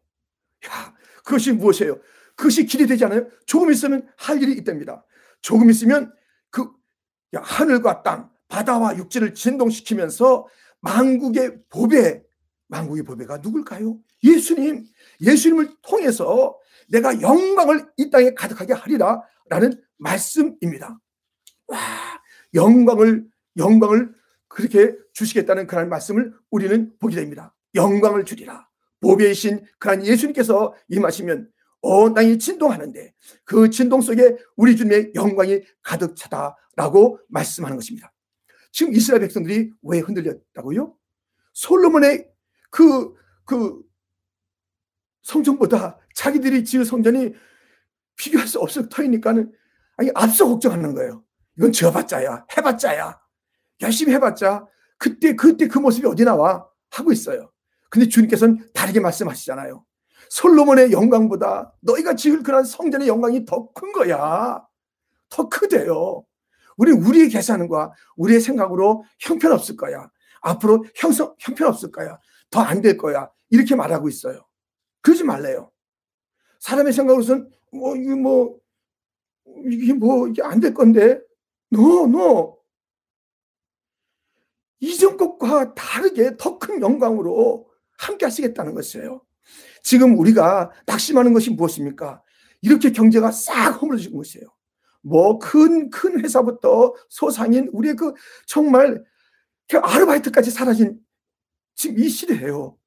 야, 0.67 0.95
그것이 1.25 1.51
무엇이에요? 1.51 1.99
그것이 2.35 2.65
기대되지 2.65 3.05
않아요? 3.05 3.27
조금 3.47 3.71
있으면 3.71 4.07
할 4.15 4.41
일이 4.41 4.53
있답니다. 4.53 5.03
조금 5.41 5.71
있으면 5.71 6.13
그 6.51 6.71
야, 7.33 7.41
하늘과 7.41 8.03
땅, 8.03 8.31
바다와 8.47 8.97
육지를 8.97 9.33
진동시키면서 9.33 10.47
만국의 10.81 11.63
보배, 11.69 12.28
만국의 12.69 13.03
보배가 13.03 13.37
누굴까요? 13.37 13.99
예수님, 14.23 14.85
예수님을 15.21 15.75
통해서 15.81 16.57
내가 16.87 17.21
영광을 17.21 17.87
이 17.97 18.09
땅에 18.09 18.33
가득하게 18.33 18.73
하리라 18.73 19.21
라는 19.49 19.73
말씀입니다. 19.97 20.99
와, 21.67 21.77
영광을, 22.53 23.27
영광을 23.57 24.13
그렇게 24.47 24.95
주시겠다는 25.13 25.67
그런 25.67 25.89
말씀을 25.89 26.33
우리는 26.49 26.93
보게 26.99 27.15
됩니다. 27.15 27.55
영광을 27.75 28.25
주리라. 28.25 28.67
보배이신 29.01 29.65
그한 29.77 30.05
예수님께서 30.05 30.73
임하시면 30.89 31.49
온 31.81 32.13
땅이 32.13 32.39
진동하는데 32.39 33.13
그 33.45 33.69
진동 33.69 34.01
속에 34.01 34.37
우리 34.55 34.75
주님의 34.75 35.13
영광이 35.15 35.61
가득 35.81 36.15
차다라고 36.15 37.19
말씀하는 37.29 37.77
것입니다. 37.77 38.11
지금 38.71 38.93
이스라엘 38.93 39.21
백성들이 39.21 39.71
왜 39.83 39.99
흔들렸다고요? 39.99 40.95
솔로몬의 41.53 42.29
그, 42.69 43.13
그 43.45 43.81
성전보다 45.23 45.99
자기들이 46.15 46.63
지을 46.65 46.85
성전이 46.85 47.33
비교할 48.15 48.47
수 48.47 48.59
없을 48.59 48.89
터이니까는 48.89 49.51
아니 49.97 50.11
앞서 50.15 50.47
걱정하는 50.47 50.93
거예요. 50.93 51.23
이건 51.57 51.71
지어봤자야, 51.71 52.45
해봤자야. 52.57 53.19
열심히 53.81 54.13
해봤자 54.13 54.65
그때 54.97 55.35
그때 55.35 55.67
그 55.67 55.79
모습이 55.79 56.05
어디 56.07 56.23
나와 56.25 56.65
하고 56.89 57.11
있어요. 57.11 57.51
근데 57.89 58.07
주님께서는 58.07 58.69
다르게 58.73 58.99
말씀하시잖아요. 58.99 59.85
솔로몬의 60.29 60.91
영광보다 60.91 61.73
너희가 61.81 62.15
지을 62.15 62.43
그런 62.43 62.63
성전의 62.63 63.07
영광이 63.07 63.45
더 63.45 63.71
큰 63.73 63.91
거야. 63.93 64.61
더 65.29 65.49
크대요. 65.49 66.25
우리 66.77 66.91
우리의 66.91 67.29
계산과 67.29 67.91
우리의 68.17 68.41
생각으로 68.41 69.03
형편없을 69.19 69.75
거야. 69.75 70.09
앞으로 70.41 70.85
형성 70.95 71.35
형편없을 71.39 71.91
거야. 71.91 72.19
더 72.51 72.61
안 72.61 72.81
될 72.81 72.97
거야. 72.97 73.29
이렇게 73.49 73.75
말하고 73.75 74.09
있어요. 74.09 74.45
그러지 75.01 75.23
말래요. 75.23 75.71
사람의 76.59 76.93
생각으로선 76.93 77.49
뭐 77.71 77.95
이게 77.95 78.15
뭐 78.15 78.59
이게 79.65 79.93
뭐 79.93 80.27
이게 80.27 80.41
안 80.43 80.59
될 80.59 80.73
건데. 80.73 81.21
No, 81.71 82.07
no. 82.07 82.59
이전 84.79 85.17
것과 85.17 85.73
다르게 85.75 86.35
더 86.37 86.57
큰 86.57 86.81
영광으로 86.81 87.69
함께 87.97 88.25
하시겠다는 88.25 88.73
것이에요. 88.73 89.21
지금 89.83 90.17
우리가 90.17 90.71
낙심하는 90.85 91.33
것이 91.33 91.51
무엇입니까? 91.51 92.23
이렇게 92.61 92.91
경제가 92.91 93.31
싹 93.31 93.81
허물어진 93.81 94.15
것이에요. 94.15 94.47
뭐 95.01 95.39
큰 95.39 95.89
큰 95.89 96.23
회사부터 96.23 96.93
소상인 97.09 97.69
우리의 97.71 97.95
그 97.95 98.13
정말 98.47 99.03
그 99.69 99.77
아르바이트까지 99.77 100.51
사라진 100.51 100.99
지금 101.79 101.97
이 101.97 102.09
시대예요. 102.09 102.77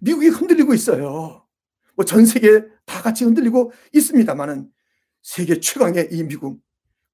미국이 0.00 0.28
흔들리고 0.28 0.74
있어요. 0.74 1.46
뭐 1.96 2.04
전 2.04 2.26
세계 2.26 2.62
다 2.84 3.00
같이 3.00 3.24
흔들리고 3.24 3.72
있습니다만은 3.94 4.70
세계 5.22 5.58
최강의 5.58 6.10
이 6.12 6.24
미국 6.24 6.60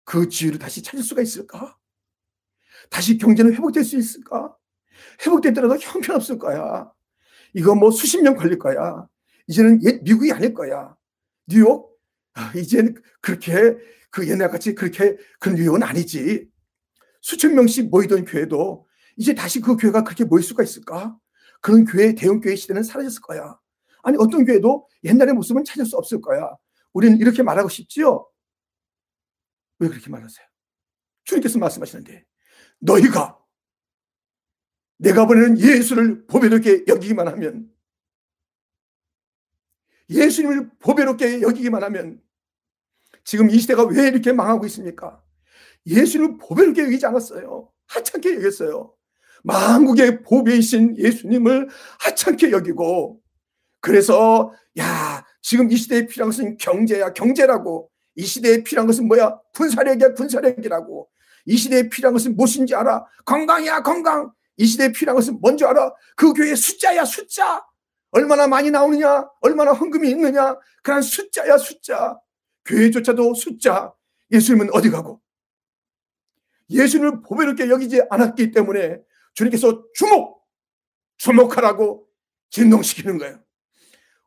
그 0.05 0.29
지위를 0.29 0.59
다시 0.59 0.83
찾을 0.83 1.05
수가 1.05 1.23
있을까? 1.23 1.79
다시 2.89 3.17
경제는 3.17 3.53
회복될 3.53 3.85
수 3.85 3.97
있을까? 3.97 4.57
회복되더라도 5.25 5.79
형편없을 5.79 6.39
거야. 6.41 6.91
이거 7.55 7.77
뭐 7.77 7.93
수십 7.93 8.21
년 8.21 8.35
걸릴 8.35 8.59
거야. 8.59 9.07
이제는 9.47 9.85
옛 9.85 10.03
미국이 10.03 10.33
아닐 10.33 10.53
거야. 10.53 10.97
뉴욕? 11.47 11.97
아, 12.33 12.53
이제는 12.57 12.97
그렇게 13.21 13.77
그 14.11 14.29
옛날 14.29 14.51
같이 14.51 14.75
그렇게 14.75 15.17
그런 15.39 15.55
뉴욕은 15.55 15.85
아니지. 15.85 16.49
수천 17.21 17.55
명씩 17.55 17.91
모이던 17.91 18.25
교회도 18.25 18.90
이제 19.17 19.35
다시 19.35 19.61
그 19.61 19.77
교회가 19.77 20.05
그렇게 20.05 20.25
모일 20.25 20.43
수가 20.43 20.63
있을까? 20.63 21.19
그런 21.61 21.85
교회, 21.85 22.15
대형 22.15 22.41
교회 22.41 22.57
시대는 22.57 22.83
사라졌을 22.83 23.21
거야. 23.23 23.59
아니, 24.03 24.17
어떤 24.19 24.45
교회도 24.45 24.89
옛날의 25.05 25.35
모습은 25.35 25.65
찾을 25.65 25.85
수 25.85 25.97
없을 25.97 26.21
거야. 26.21 26.57
우리는 26.93 27.19
이렇게 27.19 27.43
말하고 27.43 27.69
싶지요? 27.69 28.27
왜 29.79 29.89
그렇게 29.89 30.11
말하세요? 30.11 30.47
주님께서 31.25 31.59
말씀하시는데, 31.59 32.25
너희가 32.79 33.39
내가 34.97 35.27
보내는 35.27 35.59
예수를 35.59 36.27
보배롭게 36.27 36.85
여기기만 36.87 37.27
하면 37.29 37.71
예수님을 40.11 40.71
보배롭게 40.79 41.41
여기기만 41.41 41.83
하면 41.85 42.23
지금 43.25 43.49
이 43.49 43.59
시대가 43.59 43.85
왜 43.85 44.09
이렇게 44.09 44.33
망하고 44.33 44.67
있습니까? 44.67 45.23
예수님을 45.87 46.39
보배롭게 46.39 46.83
여기지 46.83 47.07
않았어요. 47.07 47.73
하찮게 47.87 48.37
여겼어요. 48.37 48.95
만국의 49.43 50.23
보배이신 50.23 50.97
예수님을 50.99 51.69
하찮게 52.01 52.51
여기고 52.51 53.21
그래서 53.81 54.53
야 54.79 55.25
지금 55.41 55.71
이 55.71 55.77
시대에 55.77 56.07
필요한 56.07 56.31
것은 56.31 56.57
경제야 56.59 57.13
경제라고 57.13 57.91
이 58.17 58.25
시대에 58.25 58.63
필요한 58.63 58.87
것은 58.87 59.09
뭐야 59.09 59.39
군사력이야 59.55 60.15
군사력이라고 60.15 61.09
이 61.47 61.57
시대에 61.57 61.89
필요한 61.89 62.13
것은 62.13 62.37
무엇인지 62.37 62.75
알아 62.75 63.07
건강이야 63.25 63.83
건강 63.83 64.31
이 64.61 64.67
시대에 64.67 64.93
필요한 64.93 65.17
것은 65.17 65.41
뭔지 65.41 65.65
알아? 65.65 65.91
그 66.15 66.35
교회의 66.35 66.55
숫자야, 66.55 67.07
숫자. 67.07 67.65
얼마나 68.11 68.47
많이 68.47 68.71
나오느냐, 68.71 69.27
얼마나 69.41 69.73
헌금이 69.73 70.11
있느냐, 70.11 70.55
그런 70.83 71.01
숫자야, 71.01 71.57
숫자. 71.57 72.19
교회조차도 72.67 73.33
숫자. 73.33 73.95
예수님은 74.31 74.69
어디 74.75 74.91
가고? 74.91 75.23
예수님을 76.69 77.23
보배롭게 77.23 77.71
여기지 77.71 78.03
않았기 78.11 78.51
때문에 78.51 79.01
주님께서 79.35 79.85
주목, 79.95 80.47
주목하라고 81.19 82.07
진동시키는 82.51 83.19
거예요. 83.19 83.43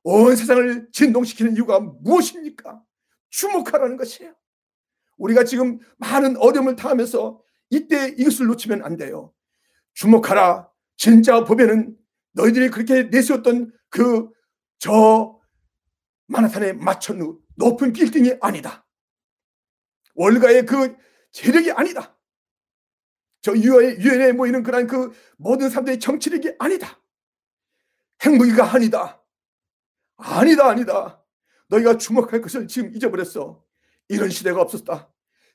온 0.04 0.36
세상을 0.36 0.90
진동시키는 0.92 1.56
이유가 1.56 1.80
무엇입니까? 1.80 2.82
주목하라는 3.30 3.98
것이에요. 3.98 4.36
우리가 5.18 5.44
지금 5.44 5.80
많은 5.98 6.38
어려움을 6.38 6.76
당하면서 6.76 7.42
이때 7.70 8.14
이것을 8.18 8.48
놓치면 8.48 8.84
안 8.84 8.98
돼요. 8.98 9.34
주목하라. 9.94 10.70
진짜 10.98 11.44
보면은 11.44 11.98
너희들이 12.34 12.70
그렇게 12.70 13.04
내세웠던 13.04 13.72
그저 13.90 15.40
마나탄의 16.28 16.78
마천루 16.78 17.40
높은 17.56 17.94
빌딩이 17.94 18.38
아니다. 18.42 18.86
월가의 20.16 20.66
그 20.66 20.96
재력이 21.32 21.72
아니다. 21.72 22.16
저 23.44 23.54
유엔에, 23.56 24.32
모이는 24.32 24.64
그런 24.64 24.88
그 24.88 25.12
모든 25.38 25.70
사람들의 25.70 26.00
정치력이 26.00 26.54
아니다. 26.60 26.98
행복이가 28.22 28.74
아니다. 28.74 29.22
아니다, 30.16 30.70
아니다. 30.70 31.22
너희가 31.68 31.98
주목할 31.98 32.40
것을 32.42 32.68
지금 32.68 32.96
잊어버렸어. 32.96 33.62
이런 34.08 34.30
시대가 34.30 34.62
없었다. 34.62 35.12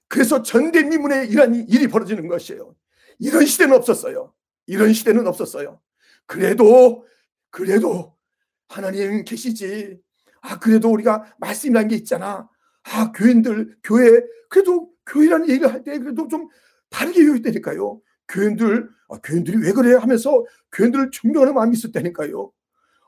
그래서 0.06 0.42
전대미문에 0.42 1.26
이런 1.26 1.54
일이 1.54 1.88
벌어지는 1.88 2.28
것이에요. 2.28 2.76
이런 3.18 3.46
시대는 3.46 3.74
없었어요. 3.74 4.34
이런 4.66 4.92
시대는 4.92 5.26
없었어요. 5.26 5.80
그래도 6.26 7.06
그래도 7.50 8.18
하나님 8.68 9.24
계시지. 9.24 9.98
아 10.42 10.58
그래도 10.58 10.90
우리가 10.90 11.34
말씀이라는 11.38 11.88
게 11.88 11.96
있잖아. 11.96 12.50
아 12.82 13.12
교인들 13.12 13.78
교회 13.82 14.10
그래도 14.50 14.90
교회라는 15.06 15.48
얘기를 15.48 15.72
할 15.72 15.82
때 15.82 15.98
그래도 15.98 16.28
좀 16.28 16.48
다르게 16.90 17.26
여겼다니까요. 17.26 18.00
교인들 18.28 18.88
아, 19.10 19.16
교인들이 19.22 19.56
왜 19.58 19.72
그래 19.72 19.96
하면서 19.96 20.44
교인들을 20.72 21.10
존경하는 21.10 21.54
마음이 21.54 21.74
있었다니까요. 21.76 22.52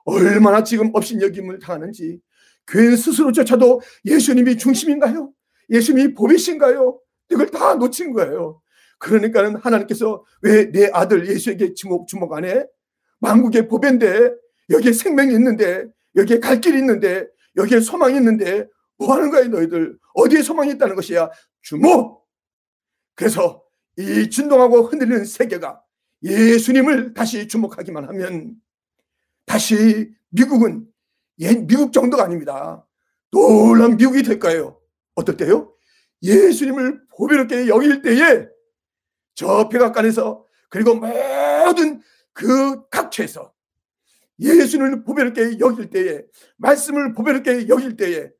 얼마나 0.04 0.64
지금 0.64 0.90
업신여김을 0.94 1.58
당하는지 1.58 2.20
교인 2.66 2.96
스스로조차도 2.96 3.80
예수님이 4.06 4.56
중심인가요? 4.56 5.32
예수님이 5.70 6.14
보이신가요? 6.14 6.98
이걸 7.30 7.50
다 7.50 7.74
놓친 7.74 8.12
거예요. 8.12 8.60
그러니까는 8.98 9.56
하나님께서 9.56 10.24
왜 10.42 10.70
내 10.72 10.88
아들 10.92 11.26
예수에게 11.28 11.74
주목, 11.74 12.06
주목 12.06 12.32
안 12.34 12.44
해? 12.44 12.66
만국의 13.20 13.68
보배인데, 13.68 14.32
여기에 14.70 14.92
생명이 14.92 15.34
있는데, 15.34 15.86
여기에 16.16 16.38
갈 16.40 16.60
길이 16.60 16.78
있는데, 16.78 17.26
여기에 17.56 17.80
소망이 17.80 18.16
있는데, 18.16 18.66
뭐 18.98 19.14
하는 19.14 19.30
거야, 19.30 19.44
너희들? 19.48 19.98
어디에 20.14 20.42
소망이 20.42 20.72
있다는 20.72 20.96
것이야? 20.96 21.30
주목! 21.62 22.26
그래서 23.14 23.62
이 24.00 24.30
진동하고 24.30 24.82
흔들리는 24.82 25.24
세계가 25.24 25.82
예수님을 26.22 27.12
다시 27.14 27.46
주목하기만 27.48 28.04
하면 28.08 28.56
다시 29.44 30.12
미국은 30.30 30.86
예, 31.40 31.54
미국 31.54 31.92
정도가 31.92 32.24
아닙니다. 32.24 32.86
놀란 33.30 33.96
미국이 33.96 34.22
될 34.22 34.38
거예요. 34.38 34.80
어떨 35.14 35.36
때요? 35.36 35.74
예수님을 36.22 37.02
보배롭게 37.16 37.68
여길 37.68 38.02
때에 38.02 38.48
저 39.34 39.68
백악관에서 39.68 40.44
그리고 40.68 40.94
모든 40.94 42.00
그 42.32 42.88
각처에서 42.88 43.52
예수를 44.38 45.04
보배롭게 45.04 45.58
여길 45.58 45.90
때에 45.90 46.22
말씀을 46.56 47.12
보배롭게 47.12 47.68
여길 47.68 47.96
때에 47.96 48.30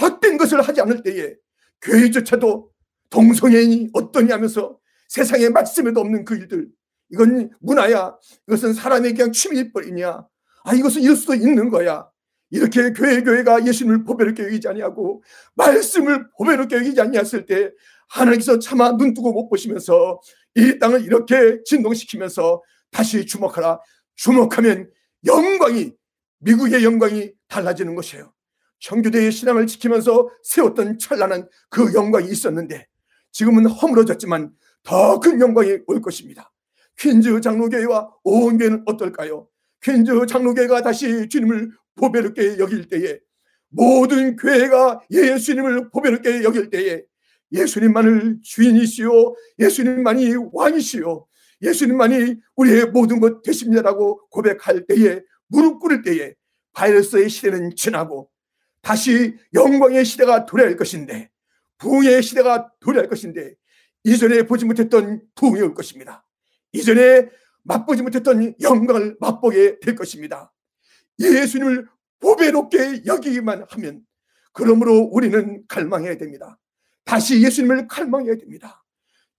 헛된 0.00 0.38
것을 0.38 0.60
하지 0.60 0.80
않을 0.80 1.02
때에 1.02 1.34
교회조차도 1.82 2.72
동성애인이 3.10 3.90
어떠냐 3.92 4.34
하면서 4.34 4.77
세상에 5.08 5.48
말씀에도 5.48 6.00
없는 6.00 6.24
그 6.24 6.36
일들 6.36 6.68
이건 7.10 7.50
문화야 7.60 8.16
이것은 8.46 8.74
사람의 8.74 9.14
그냥 9.14 9.32
취미일 9.32 9.72
뿐이냐 9.72 10.26
아 10.64 10.74
이것은 10.74 11.02
이럴 11.02 11.16
수도 11.16 11.34
있는 11.34 11.70
거야 11.70 12.08
이렇게 12.50 12.92
교회 12.92 13.22
교회가 13.22 13.66
예수님을 13.66 14.04
보배롭게 14.04 14.44
여기지 14.44 14.68
아니하고 14.68 15.22
말씀을 15.54 16.30
보배롭게 16.36 16.76
여기지 16.76 17.00
아니했을 17.00 17.46
때 17.46 17.70
하나님께서 18.08 18.58
차마 18.58 18.96
눈 18.96 19.12
뜨고 19.14 19.32
못 19.32 19.48
보시면서 19.48 20.20
이 20.54 20.78
땅을 20.78 21.04
이렇게 21.04 21.62
진동시키면서 21.64 22.62
다시 22.90 23.26
주목하라. 23.26 23.80
주목하면 24.16 24.90
영광이 25.26 25.92
미국의 26.40 26.84
영광이 26.84 27.32
달라지는 27.48 27.94
것이에요. 27.94 28.32
청교대의 28.80 29.30
신앙을 29.32 29.66
지키면서 29.66 30.28
세웠던 30.44 30.98
찬란한 30.98 31.48
그 31.68 31.92
영광이 31.94 32.30
있었는데 32.30 32.86
지금은 33.32 33.66
허물어졌지만 33.66 34.52
더 34.88 35.20
큰 35.20 35.38
영광이 35.38 35.80
올 35.86 36.00
것입니다. 36.00 36.50
퀸즈 36.98 37.42
장로교회와 37.42 38.10
온 38.24 38.56
교회는 38.56 38.84
어떨까요? 38.86 39.46
퀸즈 39.82 40.24
장로교회가 40.26 40.80
다시 40.80 41.28
주님을 41.28 41.70
보배롭게 41.94 42.58
여길 42.58 42.88
때에 42.88 43.18
모든 43.68 44.34
교회가 44.34 45.02
예수님을 45.10 45.90
보배롭게 45.90 46.42
여길 46.42 46.70
때에 46.70 47.02
예수님만을 47.52 48.38
주인이시요 48.42 49.34
예수님만이 49.58 50.34
왕이시요 50.52 51.26
예수님만이 51.60 52.36
우리의 52.56 52.86
모든 52.86 53.20
것 53.20 53.42
되십니다라고 53.42 54.26
고백할 54.30 54.86
때에 54.86 55.20
무릎 55.48 55.80
꿇을 55.80 56.00
때에 56.02 56.34
바이러스의 56.72 57.28
시대는 57.28 57.76
지나고 57.76 58.30
다시 58.80 59.36
영광의 59.52 60.06
시대가 60.06 60.46
도래할 60.46 60.76
것인데 60.76 61.30
부흥의 61.76 62.22
시대가 62.22 62.70
도래할 62.80 63.08
것인데 63.10 63.54
이전에 64.04 64.44
보지 64.44 64.64
못했던 64.64 65.22
부흥이 65.34 65.60
올 65.60 65.74
것입니다. 65.74 66.24
이전에 66.72 67.28
맛보지 67.64 68.02
못했던 68.02 68.54
영광을 68.60 69.16
맛보게 69.20 69.80
될 69.80 69.94
것입니다. 69.94 70.52
예수님을 71.18 71.86
보배롭게 72.20 73.02
여기기만 73.06 73.66
하면 73.68 74.02
그러므로 74.52 74.98
우리는 74.98 75.62
갈망해야 75.68 76.16
됩니다. 76.16 76.58
다시 77.04 77.42
예수님을 77.42 77.88
갈망해야 77.88 78.36
됩니다. 78.36 78.84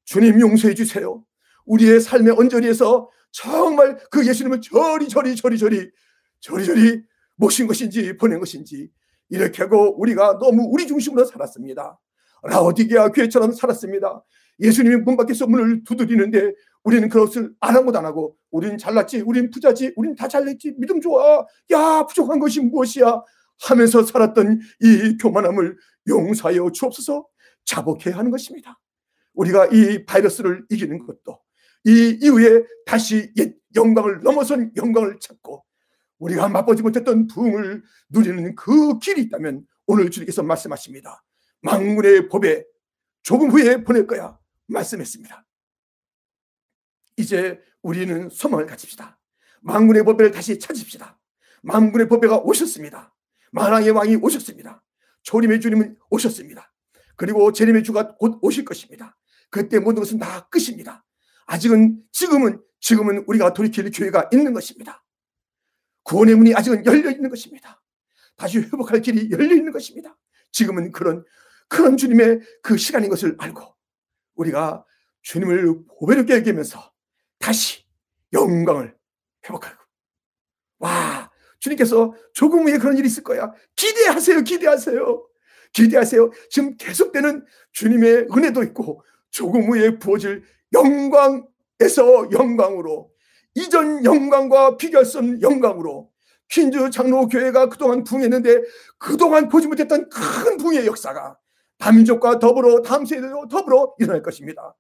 주님 0.05 0.39
용서해 0.39 0.73
주세요. 0.73 1.23
우리의 1.65 2.01
삶의 2.01 2.33
언저리에서 2.33 3.09
정말 3.31 3.99
그 4.09 4.27
예수님을 4.27 4.61
저리 4.61 5.07
저리 5.07 5.35
저리 5.35 5.57
저리 5.57 5.91
저리 6.39 6.65
저리 6.65 7.03
모신 7.35 7.67
것인지 7.67 8.17
보낸 8.17 8.39
것인지 8.39 8.89
이렇게 9.29 9.63
하고 9.63 9.99
우리가 9.99 10.39
너무 10.39 10.63
우리 10.71 10.87
중심으로 10.87 11.25
살았습니다. 11.25 11.99
라오디게아 12.43 13.09
교회처럼 13.09 13.51
살았습니다. 13.51 14.23
예수님이 14.59 14.97
문 14.97 15.17
밖에서 15.17 15.47
문을 15.47 15.83
두드리는데 15.83 16.53
우리는 16.83 17.09
그것을 17.09 17.53
아랑곳 17.59 17.95
안 17.95 18.05
하고 18.05 18.35
우리는 18.51 18.77
잘났지 18.77 19.21
우리는 19.21 19.49
부자지 19.49 19.93
우리는 19.95 20.15
다 20.15 20.27
잘냈지 20.27 20.75
믿음 20.77 21.01
좋아 21.01 21.45
야 21.71 22.03
부족한 22.07 22.39
것이 22.39 22.61
무엇이야 22.61 23.21
하면서 23.61 24.03
살았던 24.03 24.59
이 24.81 25.17
교만함을 25.17 25.77
용서하여 26.07 26.71
주옵소서 26.71 27.27
자복해야 27.65 28.17
하는 28.17 28.31
것입니다. 28.31 28.79
우리가 29.33 29.67
이 29.67 30.05
바이러스를 30.05 30.65
이기는 30.69 31.05
것도 31.05 31.39
이 31.85 32.17
이후에 32.21 32.63
다시 32.85 33.31
옛 33.37 33.55
영광을 33.75 34.21
넘어선 34.23 34.71
영광을 34.75 35.19
찾고 35.19 35.63
우리가 36.17 36.49
맛보지 36.49 36.81
못했던 36.81 37.27
부흥을 37.27 37.83
누리는 38.09 38.55
그 38.55 38.99
길이 38.99 39.21
있다면 39.23 39.65
오늘 39.85 40.09
주님께서 40.09 40.43
말씀하십니다. 40.43 41.23
망군의 41.61 42.29
법에 42.29 42.65
조금 43.21 43.51
후에 43.51 43.83
보낼 43.83 44.07
거야 44.07 44.38
말씀했습니다. 44.69 45.45
이제 47.17 47.59
우리는 47.81 48.29
소망을 48.29 48.65
가집시다. 48.65 49.19
망군의 49.61 50.03
법배를 50.05 50.31
다시 50.31 50.57
찾읍시다. 50.57 51.19
망군의 51.61 52.07
법배가 52.07 52.37
오셨습니다. 52.37 53.13
만왕의 53.51 53.91
왕이 53.91 54.15
오셨습니다. 54.17 54.83
초림의 55.23 55.59
주님은 55.59 55.97
오셨습니다. 56.09 56.73
그리고 57.15 57.51
재림의 57.51 57.83
주가 57.83 58.15
곧 58.15 58.39
오실 58.41 58.63
것입니다. 58.63 59.17
그때 59.49 59.79
모든 59.79 60.01
것은 60.01 60.19
다 60.19 60.47
끝입니다. 60.49 61.05
아직은 61.47 62.01
지금은 62.11 62.61
지금은 62.79 63.25
우리가 63.27 63.53
돌이킬 63.53 63.89
기회가 63.89 64.29
있는 64.31 64.53
것입니다. 64.53 65.03
구원의 66.03 66.35
문이 66.35 66.55
아직은 66.55 66.85
열려 66.85 67.11
있는 67.11 67.29
것입니다. 67.29 67.81
다시 68.37 68.59
회복할 68.59 69.01
길이 69.01 69.29
열려 69.31 69.53
있는 69.53 69.71
것입니다. 69.71 70.17
지금은 70.51 70.91
그런 70.91 71.25
그런 71.67 71.97
주님의 71.97 72.39
그 72.63 72.77
시간인 72.77 73.09
것을 73.09 73.35
알고 73.37 73.75
우리가 74.39 74.85
주님을 75.21 75.85
보배롭게 75.99 76.33
여기면서 76.35 76.91
다시 77.37 77.83
영광을 78.33 78.95
회복하고 79.45 79.77
와 80.79 81.29
주님께서 81.59 82.13
조금 82.33 82.65
후에 82.65 82.77
그런 82.77 82.97
일이 82.97 83.07
있을 83.07 83.23
거야. 83.23 83.51
기대하세요. 83.75 84.41
기대하세요. 84.41 85.27
기대하세요. 85.73 86.31
지금 86.49 86.77
계속되는 86.77 87.45
주님의 87.73 88.27
은혜도 88.35 88.63
있고 88.63 89.03
조금 89.29 89.69
후에 89.69 89.99
부어질 89.99 90.43
영광에서 90.73 92.31
영광으로 92.31 93.11
이전 93.55 94.05
영광과 94.05 94.77
비교할 94.77 95.05
수 95.05 95.17
없는 95.17 95.41
영광으로 95.41 96.09
퀸즈 96.49 96.89
장로 96.91 97.27
교회가 97.27 97.67
그동안 97.67 98.03
붕했는데 98.03 98.61
그동안 98.97 99.49
보지 99.49 99.67
못했던 99.67 100.09
큰 100.09 100.57
붕의 100.57 100.85
역사가 100.87 101.37
다민족과 101.79 102.39
더불어 102.39 102.81
다음 102.81 103.05
세대도 103.05 103.47
더불어 103.47 103.95
일어날 103.99 104.21
것입니다. 104.21 104.75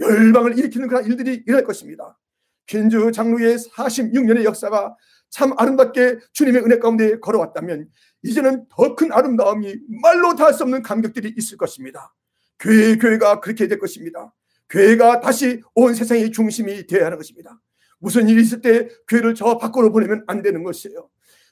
열방을 0.00 0.58
일으키는 0.58 0.88
그런 0.88 1.04
일들이 1.04 1.42
일어날 1.46 1.64
것입니다. 1.64 2.18
퀸즈 2.66 3.12
장로의 3.12 3.58
46년의 3.58 4.44
역사가 4.44 4.96
참 5.30 5.52
아름답게 5.58 6.18
주님의 6.32 6.62
은혜 6.64 6.78
가운데 6.78 7.18
걸어왔다면 7.20 7.88
이제는 8.22 8.66
더 8.70 8.94
큰 8.96 9.12
아름다움이 9.12 9.76
말로 10.02 10.34
다 10.34 10.46
할 10.46 10.54
수 10.54 10.62
없는 10.62 10.82
감격들이 10.82 11.34
있을 11.36 11.58
것입니다. 11.58 12.14
교회 12.58 12.96
교회가 12.96 13.40
그렇게 13.40 13.66
될 13.68 13.78
것입니다. 13.78 14.32
교회가 14.70 15.20
다시 15.20 15.60
온 15.74 15.94
세상의 15.94 16.30
중심이 16.32 16.86
되어야 16.86 17.06
하는 17.06 17.18
것입니다. 17.18 17.60
무슨 17.98 18.28
일이 18.28 18.40
있을 18.42 18.60
때 18.60 18.88
교회를 19.08 19.34
저 19.34 19.58
밖으로 19.58 19.92
보내면 19.92 20.24
안 20.26 20.40
되는 20.42 20.62
것이에요. 20.62 21.08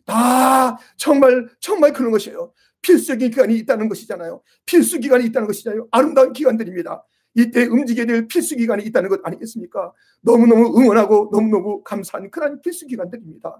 다 0.07 0.79
정말 0.97 1.49
정말 1.61 1.93
그런 1.93 2.11
것이에요. 2.13 2.53
필수적인 2.83 3.31
기간이 3.31 3.57
있다는 3.59 3.89
것이잖아요. 3.89 4.43
필수 4.67 4.99
기간이 4.99 5.25
있다는 5.27 5.47
것이잖아요. 5.47 5.89
아름다운 5.91 6.33
기간들입니다. 6.33 7.05
이때 7.35 7.65
움직여야 7.65 8.07
될 8.07 8.27
필수 8.29 8.57
기간이 8.57 8.85
있다는 8.85 9.09
것 9.09 9.21
아니겠습니까? 9.25 9.93
너무너무 10.21 10.79
응원하고 10.79 11.31
너무너무 11.33 11.83
감사한 11.83 12.31
그런 12.31 12.61
필수 12.61 12.87
기간들입니다. 12.87 13.59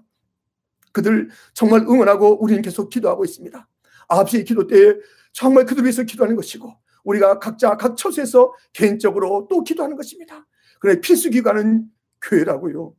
그들 0.91 1.29
정말 1.53 1.81
응원하고 1.81 2.43
우리는 2.43 2.61
계속 2.61 2.89
기도하고 2.89 3.25
있습니다. 3.25 3.67
9시 4.09 4.45
기도 4.45 4.67
때에 4.67 4.93
정말 5.31 5.65
그들 5.65 5.83
위해서 5.83 6.03
기도하는 6.03 6.35
것이고 6.35 6.71
우리가 7.03 7.39
각자 7.39 7.75
각 7.75 7.97
처소에서 7.97 8.53
개인적으로 8.73 9.47
또 9.49 9.63
기도하는 9.63 9.95
것입니다. 9.95 10.45
그래 10.79 11.01
필수 11.01 11.29
기관은 11.29 11.85
교회라고요. 12.21 12.93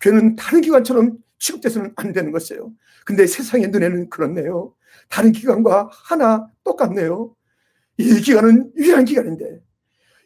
교회는 0.00 0.36
다른 0.36 0.60
기관처럼 0.60 1.18
취급돼서는 1.38 1.92
안 1.96 2.12
되는 2.12 2.30
것이에요. 2.32 2.72
근데 3.06 3.26
세상의 3.26 3.68
눈에는 3.68 4.10
그렇네요. 4.10 4.74
다른 5.08 5.32
기관과 5.32 5.90
하나 5.92 6.46
똑같네요. 6.64 7.34
이 7.96 8.20
기관은 8.20 8.72
유일한 8.76 9.04
기관인데, 9.04 9.60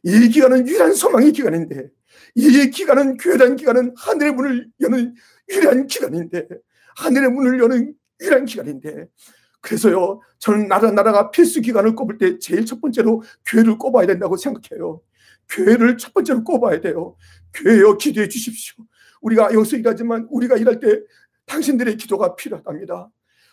이 0.04 0.28
기관은 0.28 0.66
유일한 0.66 0.92
소망의 0.94 1.32
기관인데, 1.32 1.88
이 2.34 2.70
기관은 2.70 3.16
교회란 3.16 3.56
기관은 3.56 3.94
하늘의 3.96 4.32
문을 4.32 4.68
여는 4.80 5.14
유일한 5.50 5.87
기관인데, 5.87 6.48
하늘의 6.96 7.30
문을 7.30 7.60
여는 7.60 7.94
유일한 8.20 8.44
기관인데, 8.44 9.06
그래서요, 9.60 10.20
저는 10.38 10.68
나라 10.68 10.90
나라가 10.90 11.30
필수 11.30 11.62
기관을 11.62 11.94
꼽을 11.94 12.18
때 12.18 12.38
제일 12.38 12.66
첫 12.66 12.80
번째로 12.82 13.22
교회를 13.46 13.78
꼽아야 13.78 14.06
된다고 14.06 14.37
생각해요. 14.37 15.00
교회를 15.48 15.96
첫 15.96 16.12
번째로 16.12 16.44
꼽아야 16.44 16.80
돼요. 16.80 17.16
교회여 17.54 17.96
기도해 17.96 18.28
주십시오. 18.28 18.84
우리가 19.22 19.54
여기서 19.54 19.78
일하지만 19.78 20.26
우리가 20.30 20.56
일할 20.56 20.80
때 20.80 21.00
당신들의 21.46 21.96
기도가 21.96 22.37
필요하답니다. 22.37 23.10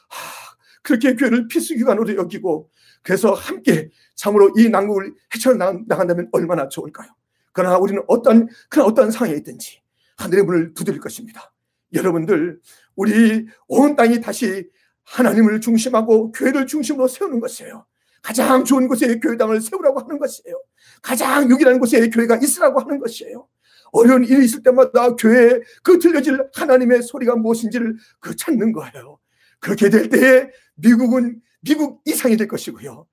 하, 0.10 0.41
그렇게 0.82 1.16
교회를 1.16 1.48
필수 1.48 1.76
기관으로 1.76 2.16
여기고 2.16 2.70
그래서 3.04 3.34
함께 3.34 3.90
참으로 4.16 4.52
이 4.58 4.70
난국을 4.70 5.14
헤쳐 5.34 5.54
나간다면 5.54 6.30
얼마나 6.32 6.68
좋을까요? 6.70 7.10
그러나 7.54 7.78
우리는 7.78 8.02
어떤 8.08 8.48
그런 8.70 8.86
어떤 8.86 9.12
상황에 9.12 9.36
있든지 9.38 9.82
하늘의 10.18 10.44
문을 10.46 10.74
두드릴 10.74 11.00
것입니다. 11.00 11.52
여러분들 11.94 12.60
우리 12.96 13.48
온 13.68 13.96
땅이 13.96 14.22
다시 14.22 14.70
하나님을 15.04 15.60
중심하고 15.62 16.32
교회를 16.32 16.68
중심으로 16.68 17.08
세우는 17.08 17.40
것이에요. 17.40 17.86
가장 18.22 18.64
좋은 18.64 18.88
곳에 18.88 19.20
교회당을 19.20 19.62
세우라고 19.62 20.00
하는 20.00 20.20
것이에요. 20.20 20.62
가장 21.02 21.50
유기라는 21.50 21.80
곳에 21.80 22.10
교회가 22.10 22.38
있으라고 22.38 22.80
하는 22.80 23.00
것이에요. 23.00 23.48
어려운 23.92 24.24
일이 24.24 24.46
있을 24.46 24.64
때마다 24.64 25.16
교회에 25.16 25.60
그 25.84 26.00
들려질 26.00 26.50
하나님의 26.54 27.02
소리가 27.02 27.36
무엇인지를 27.36 27.98
그 28.20 28.36
찾는 28.36 28.72
거예요. 28.72 29.20
그렇게 29.62 29.90
될 29.90 30.10
때에 30.10 30.50
미국은 30.76 31.42
미국 31.62 32.02
이상이 32.06 32.36
될 32.36 32.48
것이고요. 32.48 33.08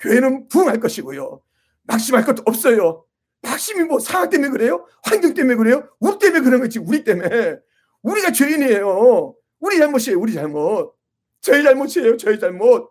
교회는 0.00 0.48
부흥할 0.48 0.80
것이고요. 0.80 1.42
낙심할 1.84 2.24
것도 2.24 2.42
없어요. 2.46 3.04
낙심이 3.42 3.84
뭐 3.84 3.98
상황 3.98 4.30
때문에 4.30 4.50
그래요? 4.50 4.86
환경 5.02 5.34
때문에 5.34 5.56
그래요? 5.56 5.88
우리 5.98 6.18
때문에 6.18 6.40
그런 6.42 6.60
거지. 6.60 6.78
우리 6.78 7.04
때문에. 7.04 7.56
우리가 8.02 8.32
죄인이에요. 8.32 9.34
우리 9.60 9.78
잘못이에요. 9.78 10.18
우리 10.18 10.32
잘못. 10.32 10.94
저희 11.40 11.62
잘못이에요. 11.62 12.16
저희 12.16 12.38
잘못. 12.38 12.90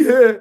예. 0.00 0.40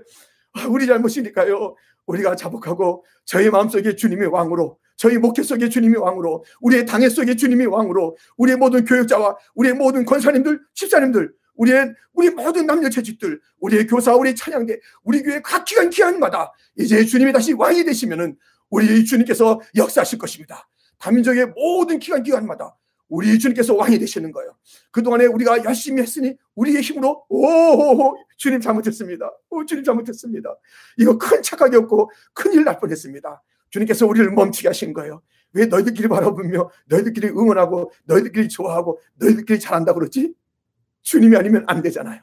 아, 0.53 0.67
우리 0.67 0.87
잘못이니까요. 0.87 1.75
우리가 2.07 2.35
자복하고 2.35 3.05
저희 3.25 3.49
마음속에 3.49 3.95
주님의 3.95 4.27
왕으로 4.27 4.79
저희 4.97 5.17
목회 5.17 5.43
속에 5.43 5.69
주님이 5.69 5.97
왕으로 5.97 6.43
우리의 6.61 6.85
당회 6.85 7.09
속에 7.09 7.35
주님이 7.35 7.65
왕으로 7.65 8.17
우리의 8.37 8.57
모든 8.57 8.85
교육자와 8.85 9.37
우리의 9.55 9.75
모든 9.75 10.05
권사님들 10.05 10.61
집사님들 10.73 11.33
우리의 11.61 11.93
우리 12.13 12.29
모든 12.31 12.65
남녀 12.65 12.89
재직들 12.89 13.39
우리의 13.59 13.85
교사 13.85 14.15
우리 14.15 14.35
찬양대 14.35 14.79
우리 15.03 15.21
교회 15.21 15.41
각 15.41 15.63
기간 15.63 15.89
기간마다 15.89 16.51
이제 16.77 17.05
주님이 17.05 17.31
다시 17.31 17.53
왕이 17.53 17.83
되시면은 17.83 18.35
우리 18.69 19.05
주님께서 19.05 19.61
역사하실 19.75 20.17
것입니다. 20.17 20.67
다민족의 20.97 21.47
모든 21.55 21.99
기간 21.99 22.23
기간마다 22.23 22.75
우리 23.09 23.37
주님께서 23.37 23.75
왕이 23.75 23.99
되시는 23.99 24.31
거예요. 24.31 24.55
그동안에 24.91 25.25
우리가 25.25 25.63
열심히 25.65 26.01
했으니 26.01 26.35
우리의 26.55 26.81
힘으로 26.81 27.25
오 27.29 28.15
주님 28.37 28.59
잘못했습니다. 28.59 29.29
오 29.49 29.65
주님 29.65 29.83
잘못했습니다. 29.83 30.55
이거 30.97 31.17
큰 31.17 31.43
착각이었고 31.43 32.09
큰일 32.33 32.63
날 32.63 32.79
뻔했습니다. 32.79 33.43
주님께서 33.69 34.07
우리를 34.07 34.31
멈추게 34.31 34.69
하신 34.69 34.93
거예요. 34.93 35.21
왜 35.53 35.65
너희들끼리 35.65 36.07
바라보며 36.07 36.69
너희들끼리 36.87 37.27
응원하고 37.27 37.91
너희들끼리 38.05 38.47
좋아하고 38.47 38.99
너희들끼리 39.15 39.59
잘한다 39.59 39.93
그러지? 39.93 40.33
주님이 41.01 41.35
아니면 41.35 41.63
안 41.67 41.81
되잖아요. 41.81 42.21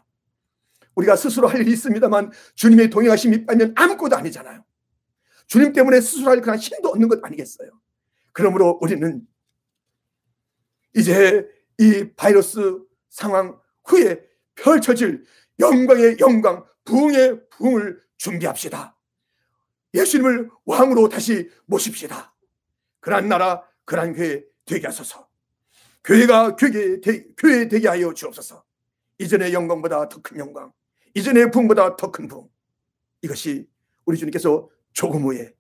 우리가 0.95 1.17
스스로 1.17 1.49
할 1.49 1.61
일이 1.61 1.73
있습니다만 1.73 2.33
주님의 2.55 2.91
동행하심이 2.91 3.47
빠면 3.47 3.73
아무것도 3.77 4.17
아니잖아요. 4.17 4.64
주님 5.47 5.73
때문에 5.73 6.01
스스로 6.01 6.31
할 6.31 6.41
그런 6.41 6.59
힘도 6.59 6.88
없는 6.88 7.09
것 7.09 7.25
아니겠어요. 7.25 7.71
그러므로 8.33 8.79
우리는 8.83 9.27
이제 10.95 11.49
이 11.79 12.11
바이러스 12.17 12.81
상황 13.09 13.59
후에 13.85 14.21
펼쳐질 14.55 15.25
영광의 15.61 16.19
영광, 16.21 16.64
부흥의 16.85 17.49
부흥을 17.51 18.01
준비합시다. 18.17 18.97
예수님을 19.95 20.51
왕으로 20.64 21.09
다시 21.09 21.49
모십시다. 21.67 22.35
그런 23.01 23.29
나라, 23.29 23.62
그런 23.85 24.12
교회 24.12 24.45
되게 24.64 24.87
하소서. 24.87 25.29
교회가 26.05 26.57
교회, 26.57 27.01
교회 27.37 27.69
되게 27.69 27.88
하여 27.88 28.12
주옵소서. 28.12 28.64
이전의 29.18 29.52
영광보다 29.52 30.09
더 30.09 30.22
큰 30.22 30.38
영광, 30.38 30.72
이전의 31.14 31.50
부흥보다 31.50 31.96
더 31.96 32.11
큰 32.12 32.28
부흥. 32.28 32.48
이것이 33.22 33.68
우리 34.04 34.16
주님께서 34.16 34.68
조금 34.92 35.22
후에 35.24 35.52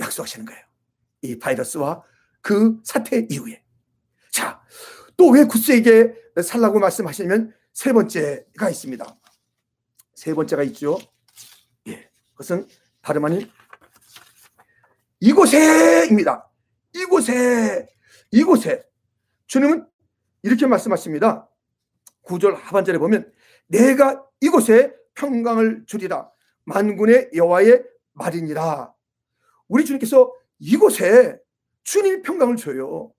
약속하시는 0.00 0.46
거예요. 0.46 0.62
이 1.22 1.38
바이러스와 1.38 2.02
그 2.40 2.80
사태 2.84 3.26
이후에. 3.30 3.62
자, 4.30 4.62
또 5.16 5.30
왜 5.30 5.44
구스에게 5.44 6.14
살라고 6.42 6.78
말씀하시면 6.78 7.54
세 7.72 7.92
번째가 7.92 8.70
있습니다. 8.70 9.04
세 10.14 10.34
번째가 10.34 10.62
있죠. 10.64 10.98
예. 11.88 12.08
그것은 12.32 12.66
다름 13.02 13.24
아닌 13.24 13.50
이곳에입니다. 15.20 16.50
이곳에, 16.94 17.88
이곳에. 18.30 18.84
주님은 19.46 19.86
이렇게 20.42 20.66
말씀하십니다. 20.66 21.48
구절 22.22 22.54
하반절에 22.54 22.98
보면 22.98 23.30
내가 23.66 24.24
이곳에 24.40 24.94
평강을 25.14 25.84
주리라. 25.86 26.30
만군의 26.64 27.30
여호와의 27.34 27.84
말이니라. 28.12 28.92
우리 29.68 29.84
주님께서 29.84 30.32
이곳에 30.58 31.38
주님이 31.82 32.22
평강을 32.22 32.56
줘요. 32.56 33.12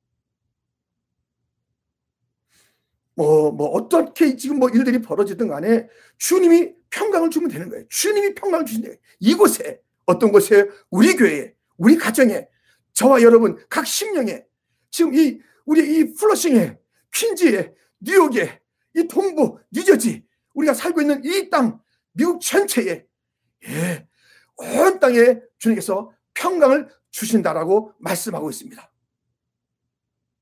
뭐, 3.16 3.52
뭐, 3.52 3.68
어떻게 3.70 4.36
지금 4.36 4.58
뭐 4.60 4.70
일들이 4.70 5.00
벌어지든 5.02 5.48
간에 5.48 5.88
주님이 6.18 6.74
평강을 6.90 7.30
주면 7.30 7.50
되는 7.50 7.70
거예요. 7.70 7.86
주님이 7.90 8.34
평강을 8.34 8.66
주신다. 8.66 8.90
이곳에, 9.20 9.82
어떤 10.06 10.32
곳에, 10.32 10.68
우리 10.90 11.16
교회에, 11.16 11.54
우리 11.78 11.96
가정에, 11.96 12.48
저와 12.94 13.22
여러분, 13.22 13.58
각 13.70 13.86
심령에, 13.86 14.46
지금 14.90 15.14
이, 15.14 15.40
우리 15.66 16.00
이 16.00 16.14
플러싱에, 16.14 16.78
퀸즈에, 17.14 17.74
뉴욕에, 18.00 18.63
이 18.96 19.08
동부, 19.08 19.60
뉴저지, 19.72 20.26
우리가 20.54 20.74
살고 20.74 21.02
있는 21.02 21.24
이 21.24 21.50
땅, 21.50 21.82
미국 22.12 22.42
전체에, 22.42 23.06
예, 23.66 24.08
온 24.58 25.00
땅에 25.00 25.40
주님께서 25.58 26.12
평강을 26.34 26.90
주신다라고 27.12 27.94
말씀하고 28.00 28.50
있습니다. 28.50 28.92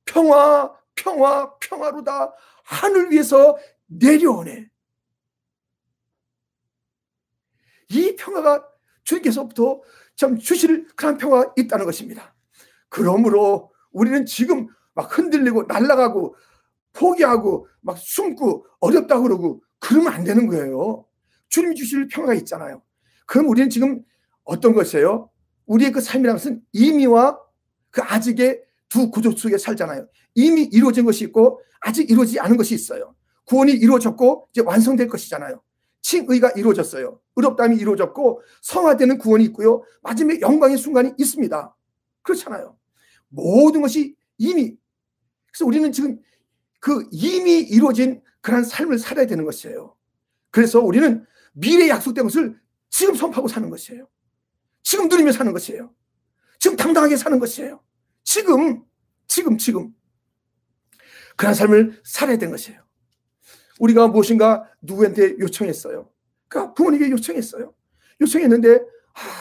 평화, 0.06 0.74
평화, 0.96 1.58
평화로다. 1.60 2.34
하늘 2.64 3.12
위에서 3.12 3.58
내려오네. 3.88 4.70
이 7.90 8.16
평화가 8.16 8.68
주님께서부터 9.04 9.82
참 10.16 10.38
주실 10.38 10.88
그런 10.96 11.18
평화가 11.18 11.54
있다는 11.58 11.86
것입니다. 11.86 12.36
그러므로 12.90 13.72
우리는 13.92 14.26
지금 14.26 14.68
막 14.94 15.18
흔들리고 15.18 15.64
날아가고 15.64 16.36
포기하고 16.94 17.68
막 17.82 17.98
숨고 17.98 18.66
어렵다 18.80 19.20
그러고 19.20 19.62
그러면 19.80 20.14
안 20.14 20.24
되는 20.24 20.48
거예요. 20.48 21.06
주님이 21.50 21.76
주실 21.76 22.08
평화가 22.08 22.34
있잖아요. 22.36 22.82
그럼 23.26 23.50
우리는 23.50 23.70
지금 23.70 24.02
어떤 24.44 24.74
것이에요? 24.74 25.30
우리의 25.66 25.92
그 25.92 26.02
삶이라는 26.02 26.38
것은 26.38 26.62
이미와 26.74 27.40
그 27.90 28.02
아직의 28.02 28.62
두 28.90 29.10
구조 29.10 29.32
속에 29.32 29.58
살잖아요. 29.58 30.08
이미 30.36 30.64
이루어진 30.64 31.06
것이 31.06 31.24
있고 31.26 31.62
아직 31.80 32.10
이루어지지 32.10 32.40
않은 32.40 32.58
것이 32.58 32.76
있어요. 32.76 33.16
구원이 33.46 33.72
이루어졌고 33.74 34.50
이제 34.52 34.62
완성될 34.62 35.08
것이잖아요. 35.08 35.62
칭의가 36.02 36.52
이루어졌어요. 36.52 37.20
의롭담이 37.36 37.78
이루어졌고 37.78 38.42
성화되는 38.62 39.18
구원이 39.18 39.44
있고요. 39.46 39.84
마지막에 40.02 40.42
영광의 40.42 40.78
순간이 40.78 41.14
있습니다. 41.18 41.76
그렇잖아요. 42.24 42.78
모든 43.30 43.82
것이 43.82 44.16
이미 44.38 44.76
그래서 45.52 45.66
우리는 45.66 45.92
지금 45.92 46.20
그 46.82 47.08
이미 47.12 47.60
이루어진 47.60 48.22
그런 48.42 48.66
삶을 48.66 49.00
살아야 49.00 49.28
되는 49.28 49.46
것이에요. 49.46 49.96
그래서 50.50 50.82
우리는 50.82 51.26
미래 51.54 51.88
약속된 51.88 52.26
것을 52.26 52.60
지금 52.90 53.16
선포하고 53.16 53.48
사는 53.48 53.70
것이에요. 53.70 54.10
지금 54.84 55.08
누리며 55.08 55.32
사는 55.32 55.54
것이에요. 55.54 55.94
지금 56.60 56.76
당당하게 56.76 57.16
사는 57.16 57.40
것이에요. 57.40 57.82
지금, 58.24 58.84
지금, 59.28 59.58
지금. 59.58 59.94
그런 61.38 61.54
삶을 61.54 62.02
살아야 62.04 62.38
되는 62.38 62.52
것이에요. 62.52 62.82
우리가 63.80 64.08
무엇인가 64.08 64.68
누구한테 64.82 65.38
요청했어요. 65.40 66.10
그러니까 66.48 66.74
부모님에게 66.74 67.12
요청했어요. 67.12 67.74
요청했는데 68.20 68.80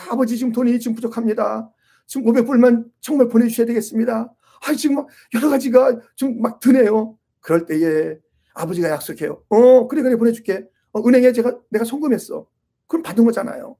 아, 0.09 0.15
버지 0.15 0.37
지금 0.37 0.51
돈이 0.51 0.79
지금 0.79 0.95
부족합니다. 0.95 1.71
지금 2.05 2.25
500불만 2.25 2.89
정말 3.01 3.27
보내주셔야 3.27 3.65
되겠습니다. 3.67 4.33
아, 4.61 4.73
지금 4.75 4.97
막 4.97 5.07
여러 5.33 5.49
가지가 5.49 5.99
좀 6.15 6.39
막 6.39 6.59
드네요. 6.59 7.17
그럴 7.41 7.65
때에 7.65 8.17
아버지가 8.53 8.89
약속해요. 8.89 9.43
어, 9.49 9.87
그래, 9.87 10.01
그래, 10.01 10.15
보내줄게. 10.15 10.65
어, 10.93 11.07
은행에 11.07 11.31
제가, 11.33 11.57
내가 11.69 11.85
송금했어. 11.85 12.47
그럼 12.87 13.03
받은 13.03 13.25
거잖아요. 13.25 13.77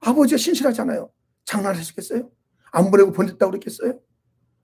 아버지가 0.00 0.38
신실하잖아요. 0.38 1.10
장난하시겠어요? 1.44 2.30
안 2.72 2.90
보내고 2.90 3.12
보냈다고 3.12 3.52
그랬겠어요? 3.52 3.98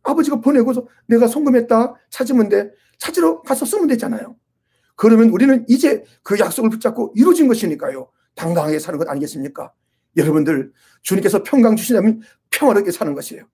아버지가 0.02 0.40
보내고서 0.40 0.86
내가 1.06 1.26
송금했다 1.26 1.94
찾으면 2.10 2.48
돼. 2.48 2.70
찾으러 2.98 3.42
가서 3.42 3.64
쓰면 3.64 3.86
되잖아요. 3.88 4.36
그러면 4.96 5.30
우리는 5.30 5.64
이제 5.68 6.04
그 6.22 6.38
약속을 6.38 6.70
붙잡고 6.70 7.14
이루어진 7.16 7.48
것이니까요. 7.48 8.10
당당하게 8.34 8.78
사는 8.78 8.98
것 8.98 9.08
아니겠습니까? 9.08 9.72
여러분들 10.16 10.72
주님께서 11.02 11.42
평강 11.42 11.76
주시냐면 11.76 12.20
평화롭게 12.50 12.90
사는 12.90 13.14
것이에요. 13.14 13.44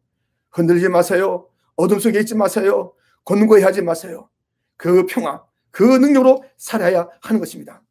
흔들지 0.51 0.89
마세요. 0.89 1.49
어둠 1.77 1.99
속에 2.01 2.21
있지 2.21 2.35
마세요. 2.35 2.95
권고해 3.27 3.63
하지 3.63 3.83
마세요. 3.83 4.31
그 4.79 5.05
평화, 5.05 5.45
그 5.71 5.83
능력으로 5.83 6.43
살아야 6.57 7.09
하는 7.21 7.41
것입니다. 7.41 7.83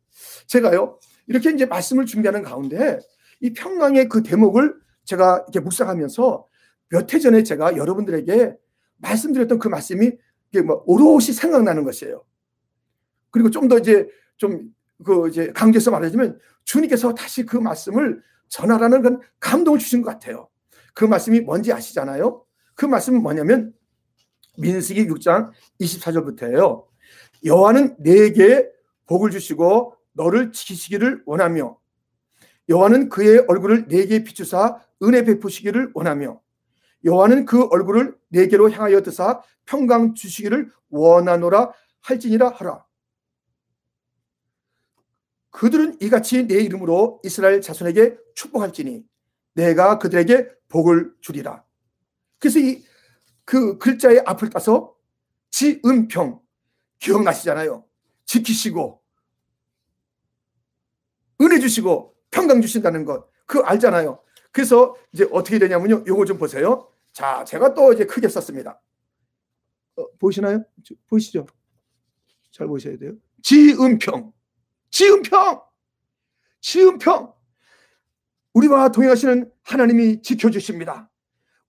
제가요, 0.47 0.99
이렇게 1.27 1.51
이제 1.51 1.67
말씀을 1.67 2.07
준비하는 2.07 2.41
가운데 2.41 2.99
이 3.41 3.53
평강의 3.53 4.09
그 4.09 4.23
대목을 4.23 4.75
제가 5.03 5.45
이렇게 5.47 5.59
묵상하면서 5.59 6.47
몇 6.89 7.13
해 7.13 7.19
전에 7.19 7.43
제가 7.43 7.77
여러분들에게 7.77 8.55
말씀드렸던 8.97 9.59
그 9.59 9.67
말씀이 9.67 10.11
뭐 10.65 10.83
오롯이 10.87 11.25
생각나는 11.33 11.83
것이에요. 11.83 12.23
그리고 13.29 13.51
좀 13.51 13.67
더 13.67 13.77
이제 13.77 14.07
좀 14.37 14.73
그 15.03 15.27
이제 15.27 15.51
강조해서 15.51 15.91
말하자면 15.91 16.39
주님께서 16.63 17.13
다시 17.13 17.45
그 17.45 17.57
말씀을 17.57 18.21
전하라는 18.47 19.01
그런 19.01 19.19
감동을 19.39 19.79
주신 19.79 20.01
것 20.01 20.11
같아요. 20.11 20.47
그 20.93 21.03
말씀이 21.03 21.41
뭔지 21.41 21.73
아시잖아요. 21.73 22.45
그 22.75 22.85
말씀은 22.85 23.21
뭐냐면 23.21 23.73
민수기 24.57 25.07
6장 25.07 25.51
24절부터예요. 25.81 26.85
여호와는 27.43 27.97
내게 27.99 28.69
복을 29.05 29.31
주시고 29.31 29.95
너를 30.13 30.51
지키시기를 30.51 31.23
원하며 31.25 31.77
여호와는 32.69 33.09
그의 33.09 33.45
얼굴을 33.47 33.87
내게 33.87 34.23
비추사 34.23 34.81
은혜 35.03 35.23
베푸시기를 35.23 35.91
원하며 35.93 36.41
여호와는 37.03 37.45
그 37.45 37.65
얼굴을 37.65 38.17
내게로 38.29 38.71
향하여 38.71 39.01
드사 39.01 39.41
평강 39.65 40.15
주시기를 40.15 40.71
원하노라 40.89 41.71
할지니라 42.01 42.49
하라. 42.49 42.85
그들은 45.51 45.97
이같이 46.01 46.47
내 46.47 46.55
이름으로 46.55 47.21
이스라엘 47.23 47.61
자손에게 47.61 48.17
축복할지니 48.33 49.05
내가 49.53 49.99
그들에게 49.99 50.49
복을 50.67 51.13
주리라. 51.21 51.63
그래서 52.39 52.59
이 52.59 52.83
그 53.45 53.77
글자의 53.77 54.23
앞을 54.25 54.49
따서 54.49 54.95
지은평 55.51 56.41
기억나시잖아요. 56.99 57.85
지키시고 58.25 59.01
은혜 61.41 61.59
주시고 61.59 62.15
평강 62.31 62.61
주신다는 62.61 63.05
것. 63.05 63.29
그 63.45 63.59
알잖아요. 63.59 64.21
그래서 64.51 64.95
이제 65.11 65.27
어떻게 65.31 65.59
되냐면요. 65.59 66.03
요거 66.07 66.25
좀 66.25 66.37
보세요. 66.37 66.89
자, 67.13 67.43
제가 67.45 67.73
또 67.73 67.93
이제 67.93 68.05
크게 68.05 68.27
썼습니다. 68.27 68.81
어, 69.95 70.07
보시나요? 70.17 70.63
보시죠. 71.07 71.45
잘 72.51 72.67
보셔야 72.67 72.97
돼요. 72.97 73.13
지은평. 73.43 74.33
지은평. 74.89 75.61
지은평. 76.61 77.33
우리와 78.53 78.89
동행하시는 78.89 79.51
하나님이 79.63 80.21
지켜주십니다. 80.21 81.09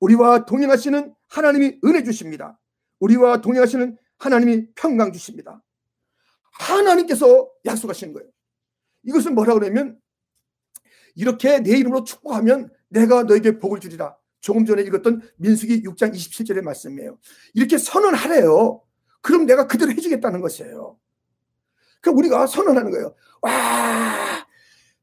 우리와 0.00 0.44
동행하시는 0.44 1.14
하나님이 1.28 1.80
은혜 1.84 2.02
주십니다. 2.02 2.58
우리와 3.00 3.40
동행하시는 3.40 3.96
하나님이 4.18 4.68
평강 4.74 5.12
주십니다. 5.12 5.62
하나님께서 6.52 7.50
약속하신 7.64 8.12
거예요. 8.12 8.28
이것은 9.04 9.34
뭐라 9.34 9.54
그러면 9.54 9.98
이렇게 11.14 11.60
내 11.60 11.76
이름으로 11.78 12.04
축복하면 12.04 12.70
내가 12.88 13.24
너에게 13.24 13.58
복을 13.58 13.80
주리라. 13.80 14.16
조금 14.40 14.64
전에 14.64 14.82
읽었던 14.82 15.22
민수기 15.36 15.82
6장 15.82 16.14
27절의 16.14 16.62
말씀이에요. 16.62 17.18
이렇게 17.54 17.78
선언하래요. 17.78 18.82
그럼 19.22 19.46
내가 19.46 19.66
그대로 19.66 19.90
해주겠다는 19.90 20.40
것이에요. 20.40 20.98
그럼 22.00 22.18
우리가 22.18 22.46
선언하는 22.46 22.90
거예요. 22.92 23.14
와, 23.42 24.46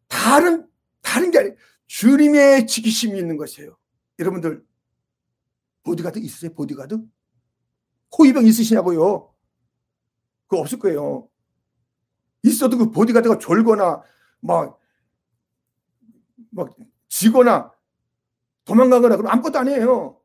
다른, 0.08 0.66
다른 1.02 1.32
게 1.32 1.40
아니에요. 1.40 1.56
주님의 1.88 2.68
지키심이 2.68 3.18
있는 3.20 3.36
것이에요. 3.36 3.76
여러분들, 4.20 4.64
보디가드 5.84 6.20
있으세요? 6.20 6.54
보디가드? 6.54 7.00
호위병 8.18 8.46
있으시냐고요? 8.46 9.34
그거 10.48 10.62
없을 10.62 10.80
거예요. 10.80 11.28
있어도 12.44 12.78
그 12.78 12.92
보디가드가 12.92 13.38
졸거나 13.38 14.02
막, 14.42 14.80
막 16.52 16.76
지거나 17.10 17.72
도망가거나 18.66 19.18
그럼 19.18 19.32
아무것도 19.32 19.60
아니에요. 19.60 20.20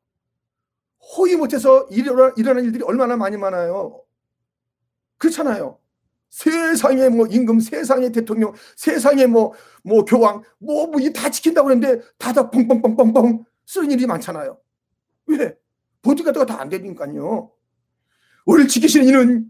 호의 1.16 1.37
못해서 1.37 1.87
일어나, 1.90 2.33
일어난 2.37 2.64
일들이 2.64 2.83
얼마나 2.85 3.16
많이 3.16 3.37
많아요. 3.37 4.03
그렇잖아요. 5.16 5.79
세상에 6.29 7.09
뭐 7.09 7.27
임금, 7.27 7.61
세상에 7.61 8.12
대통령, 8.12 8.53
세상에 8.77 9.27
뭐, 9.27 9.55
뭐 9.83 10.05
교황, 10.05 10.42
뭐, 10.59 10.87
뭐, 10.87 11.01
다 11.14 11.31
지킨다고 11.31 11.68
그러는데 11.68 12.03
다다 12.18 12.51
뻥뻥뻥뻥뻥 12.51 13.44
쓰는 13.66 13.90
일이 13.90 14.07
많잖아요. 14.07 14.59
왜? 15.29 15.57
보디가드가 16.03 16.47
다 16.47 16.61
안 16.61 16.69
되니까요. 16.69 17.53
우리를 18.47 18.69
지키시는 18.69 19.07
이는 19.07 19.47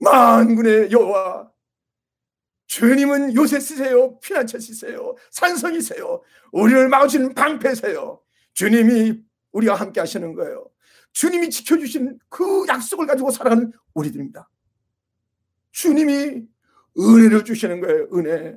만군의 0.00 0.90
여호와 0.90 1.50
주님은 2.66 3.34
요새 3.34 3.60
쓰세요. 3.60 4.18
피난처 4.20 4.58
쓰세요. 4.60 5.14
산성이세요. 5.30 6.22
우리를 6.52 6.88
막으시는 6.88 7.34
방패세요. 7.34 8.20
주님이 8.52 9.20
우리와 9.52 9.74
함께 9.74 10.00
하시는 10.00 10.34
거예요. 10.34 10.68
주님이 11.12 11.50
지켜주신 11.50 12.18
그 12.28 12.66
약속을 12.68 13.06
가지고 13.06 13.30
살아가는 13.30 13.72
우리들입니다. 13.94 14.48
주님이 15.72 16.46
은혜를 16.98 17.44
주시는 17.44 17.80
거예요. 17.80 18.08
은혜. 18.12 18.56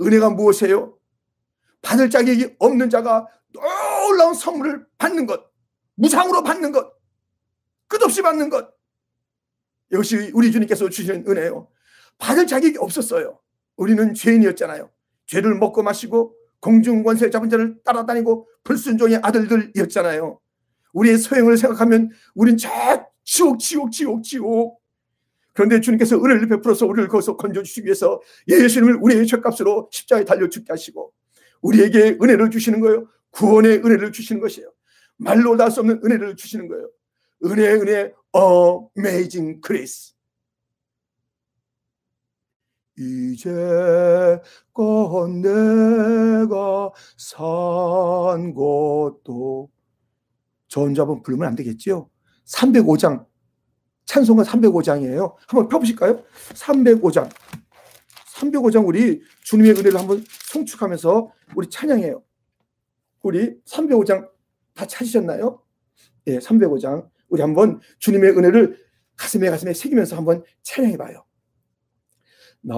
은혜가 0.00 0.30
무엇이에요? 0.30 0.96
받을 1.82 2.08
자격이 2.10 2.56
없는 2.58 2.88
자가 2.90 3.26
놀라운 3.52 4.34
선물을 4.34 4.86
받는 4.98 5.26
것. 5.26 5.49
무상으로 6.00 6.42
받는 6.42 6.72
것. 6.72 6.92
끝없이 7.86 8.22
받는 8.22 8.48
것. 8.48 8.70
이것이 9.92 10.30
우리 10.32 10.50
주님께서 10.50 10.88
주시는 10.88 11.24
은혜예요. 11.28 11.68
받을 12.18 12.46
자격이 12.46 12.78
없었어요. 12.78 13.38
우리는 13.76 14.14
죄인이었잖아요. 14.14 14.90
죄를 15.26 15.56
먹고 15.56 15.82
마시고 15.82 16.34
공중권세 16.60 17.30
잡은 17.30 17.48
자를 17.50 17.76
따라다니고 17.84 18.48
불순종의 18.64 19.20
아들들이었잖아요. 19.22 20.40
우리의 20.92 21.18
소행을 21.18 21.56
생각하면 21.56 22.10
우린 22.34 22.56
저 22.56 22.68
지옥 23.24 23.58
지옥 23.60 23.92
지옥 23.92 24.22
지옥 24.22 24.80
그런데 25.52 25.80
주님께서 25.80 26.16
은혜를 26.16 26.48
베풀어서 26.48 26.86
우리를 26.86 27.08
거기서 27.08 27.36
건져주시기 27.36 27.86
위해서 27.86 28.20
예수님을 28.48 28.98
우리의 29.00 29.26
죄값으로 29.26 29.88
십자가에 29.92 30.24
달려 30.24 30.48
죽게 30.48 30.66
하시고 30.68 31.12
우리에게 31.60 32.18
은혜를 32.22 32.50
주시는 32.50 32.80
거예요. 32.80 33.08
구원의 33.30 33.78
은혜를 33.78 34.12
주시는 34.12 34.40
것이에요. 34.40 34.70
말로 35.20 35.56
다할 35.56 35.68
수 35.70 35.80
없는 35.80 36.00
은혜를 36.04 36.36
주시는 36.36 36.68
거예요. 36.68 36.88
은혜 37.44 37.72
은혜 37.72 38.12
Amazing 38.32 39.60
Grace 39.60 40.14
이제껏 42.98 44.40
내가 45.42 46.90
산 47.16 48.52
것도 48.54 49.70
전자분 50.68 51.22
부르면 51.22 51.48
안 51.48 51.56
되겠죠? 51.56 52.10
305장 52.46 53.26
찬송가 54.04 54.42
305장이에요. 54.42 55.34
한번 55.46 55.68
펴보실까요? 55.68 56.22
305장 56.54 57.30
305장 58.34 58.86
우리 58.86 59.22
주님의 59.44 59.72
은혜를 59.72 59.98
한번 59.98 60.24
송축하면서 60.52 61.32
우리 61.56 61.68
찬양해요. 61.70 62.22
우리 63.22 63.60
305장 63.64 64.28
다 64.80 64.86
찾으셨나요? 64.86 65.60
예, 66.28 66.38
305장 66.38 67.06
우리 67.28 67.42
한번 67.42 67.80
주님의 67.98 68.30
은혜를 68.30 68.78
가슴에 69.14 69.50
가슴에 69.50 69.74
새기면서 69.74 70.16
한번 70.16 70.42
찬양해 70.62 70.96
봐요. 70.96 71.22
나 72.62 72.74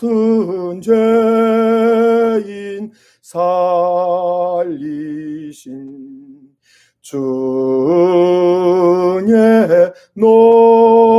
같은 0.00 0.80
죄인 0.80 2.90
살리신 3.22 4.80
주의 7.00 7.22
놀 10.14 11.11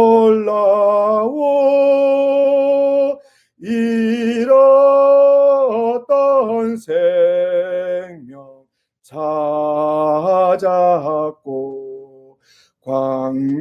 찾았고 11.03 12.39
광명을 12.81 13.51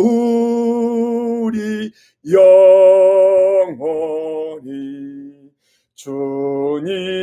우리 0.01 1.91
영원히 2.31 2.47
주님의 5.95 7.17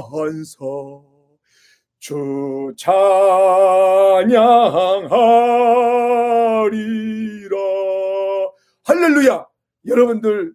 살면서 0.00 1.04
주 1.98 2.72
찬양하리라. 2.78 4.30
할렐루야! 8.84 9.46
여러분들 9.86 10.54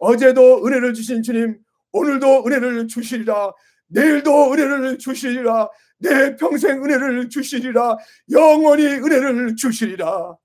어제도 0.00 0.66
은혜를 0.66 0.94
주신 0.94 1.22
주님 1.22 1.58
오늘도 1.92 2.46
은혜를 2.46 2.88
주시리라. 2.88 3.52
내일도 3.88 4.52
은혜를 4.52 4.98
주시리라. 4.98 5.68
내 5.98 6.34
평생 6.36 6.82
은혜를 6.82 7.28
주시리라. 7.28 7.98
영원히 8.30 8.84
은혜를 8.86 9.54
주시리라. 9.56 10.36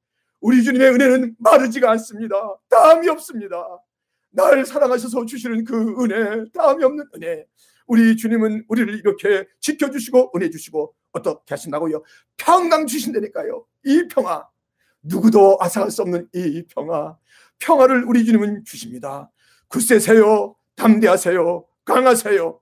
우리 0.41 0.63
주님의 0.63 0.91
은혜는 0.91 1.35
마르지가 1.39 1.91
않습니다. 1.91 2.35
다음이 2.69 3.09
없습니다. 3.09 3.65
날 4.31 4.65
사랑하셔서 4.65 5.25
주시는 5.25 5.63
그 5.63 5.95
은혜 6.03 6.45
다음이 6.53 6.83
없는 6.83 7.05
은혜 7.15 7.45
우리 7.89 8.15
주님은 8.15 8.65
우리를 8.67 8.99
이렇게 8.99 9.47
지켜주시고 9.59 10.33
은혜 10.35 10.51
주시고 10.51 10.93
어떻게 11.11 11.55
하신다고요? 11.55 12.03
평강 12.37 12.85
주신다니까요. 12.85 13.65
이 13.83 14.07
평화. 14.07 14.47
누구도 15.01 15.57
앗아갈 15.59 15.89
수 15.89 16.03
없는 16.03 16.29
이 16.33 16.63
평화, 16.69 17.17
평화를 17.57 18.03
우리 18.03 18.25
주님은 18.25 18.63
주십니다. 18.65 19.31
굳세세요, 19.69 20.55
담대하세요, 20.75 21.65
강하세요. 21.83 22.59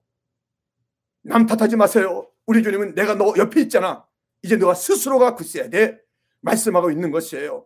남 1.23 1.45
탓하지 1.45 1.75
마세요. 1.75 2.29
우리 2.45 2.63
주님은 2.63 2.95
내가 2.95 3.15
너 3.15 3.33
옆에 3.37 3.61
있잖아. 3.61 4.05
이제 4.43 4.55
너가 4.55 4.75
스스로가 4.75 5.35
굳세야 5.35 5.69
돼. 5.69 5.99
말씀하고 6.39 6.89
있는 6.89 7.11
것이에요. 7.11 7.65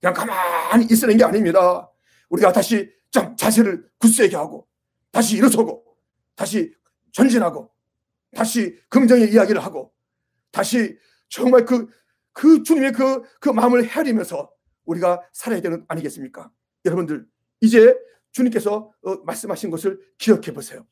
그냥 0.00 0.14
가만히 0.14 0.86
있으는 0.86 1.18
게 1.18 1.24
아닙니다. 1.24 1.90
우리가 2.30 2.52
다시 2.52 2.90
좀 3.10 3.36
자세를 3.36 3.84
굳세게 3.98 4.36
하고 4.36 4.66
다시 5.10 5.36
일어서고 5.36 5.85
다시 6.36 6.72
전진하고 7.12 7.72
다시 8.34 8.78
긍정의 8.88 9.32
이야기를 9.32 9.64
하고 9.64 9.92
다시 10.52 10.96
정말 11.28 11.64
그, 11.64 11.88
그 12.32 12.62
주님의 12.62 12.92
그, 12.92 13.22
그 13.40 13.48
마음을 13.48 13.84
헤아리면서 13.84 14.52
우리가 14.84 15.22
살아야 15.32 15.60
되는 15.60 15.84
아니겠습니까? 15.88 16.52
여러분들, 16.84 17.26
이제 17.60 17.98
주님께서 18.30 18.92
어, 19.02 19.14
말씀하신 19.24 19.70
것을 19.70 20.00
기억해 20.18 20.52
보세요. 20.52 20.86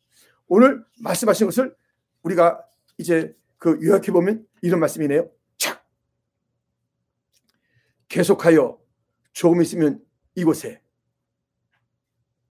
오늘 0.47 0.85
말씀하신 1.01 1.47
것을 1.47 1.77
우리가 2.23 2.65
이제 2.99 3.37
그 3.59 3.79
요약해 3.83 4.13
보면 4.13 4.47
이런 4.63 4.81
말씀이네요. 4.81 5.31
자, 5.57 5.83
계속하여 8.09 8.81
조금 9.33 9.63
있으면 9.63 10.05
이곳에 10.35 10.83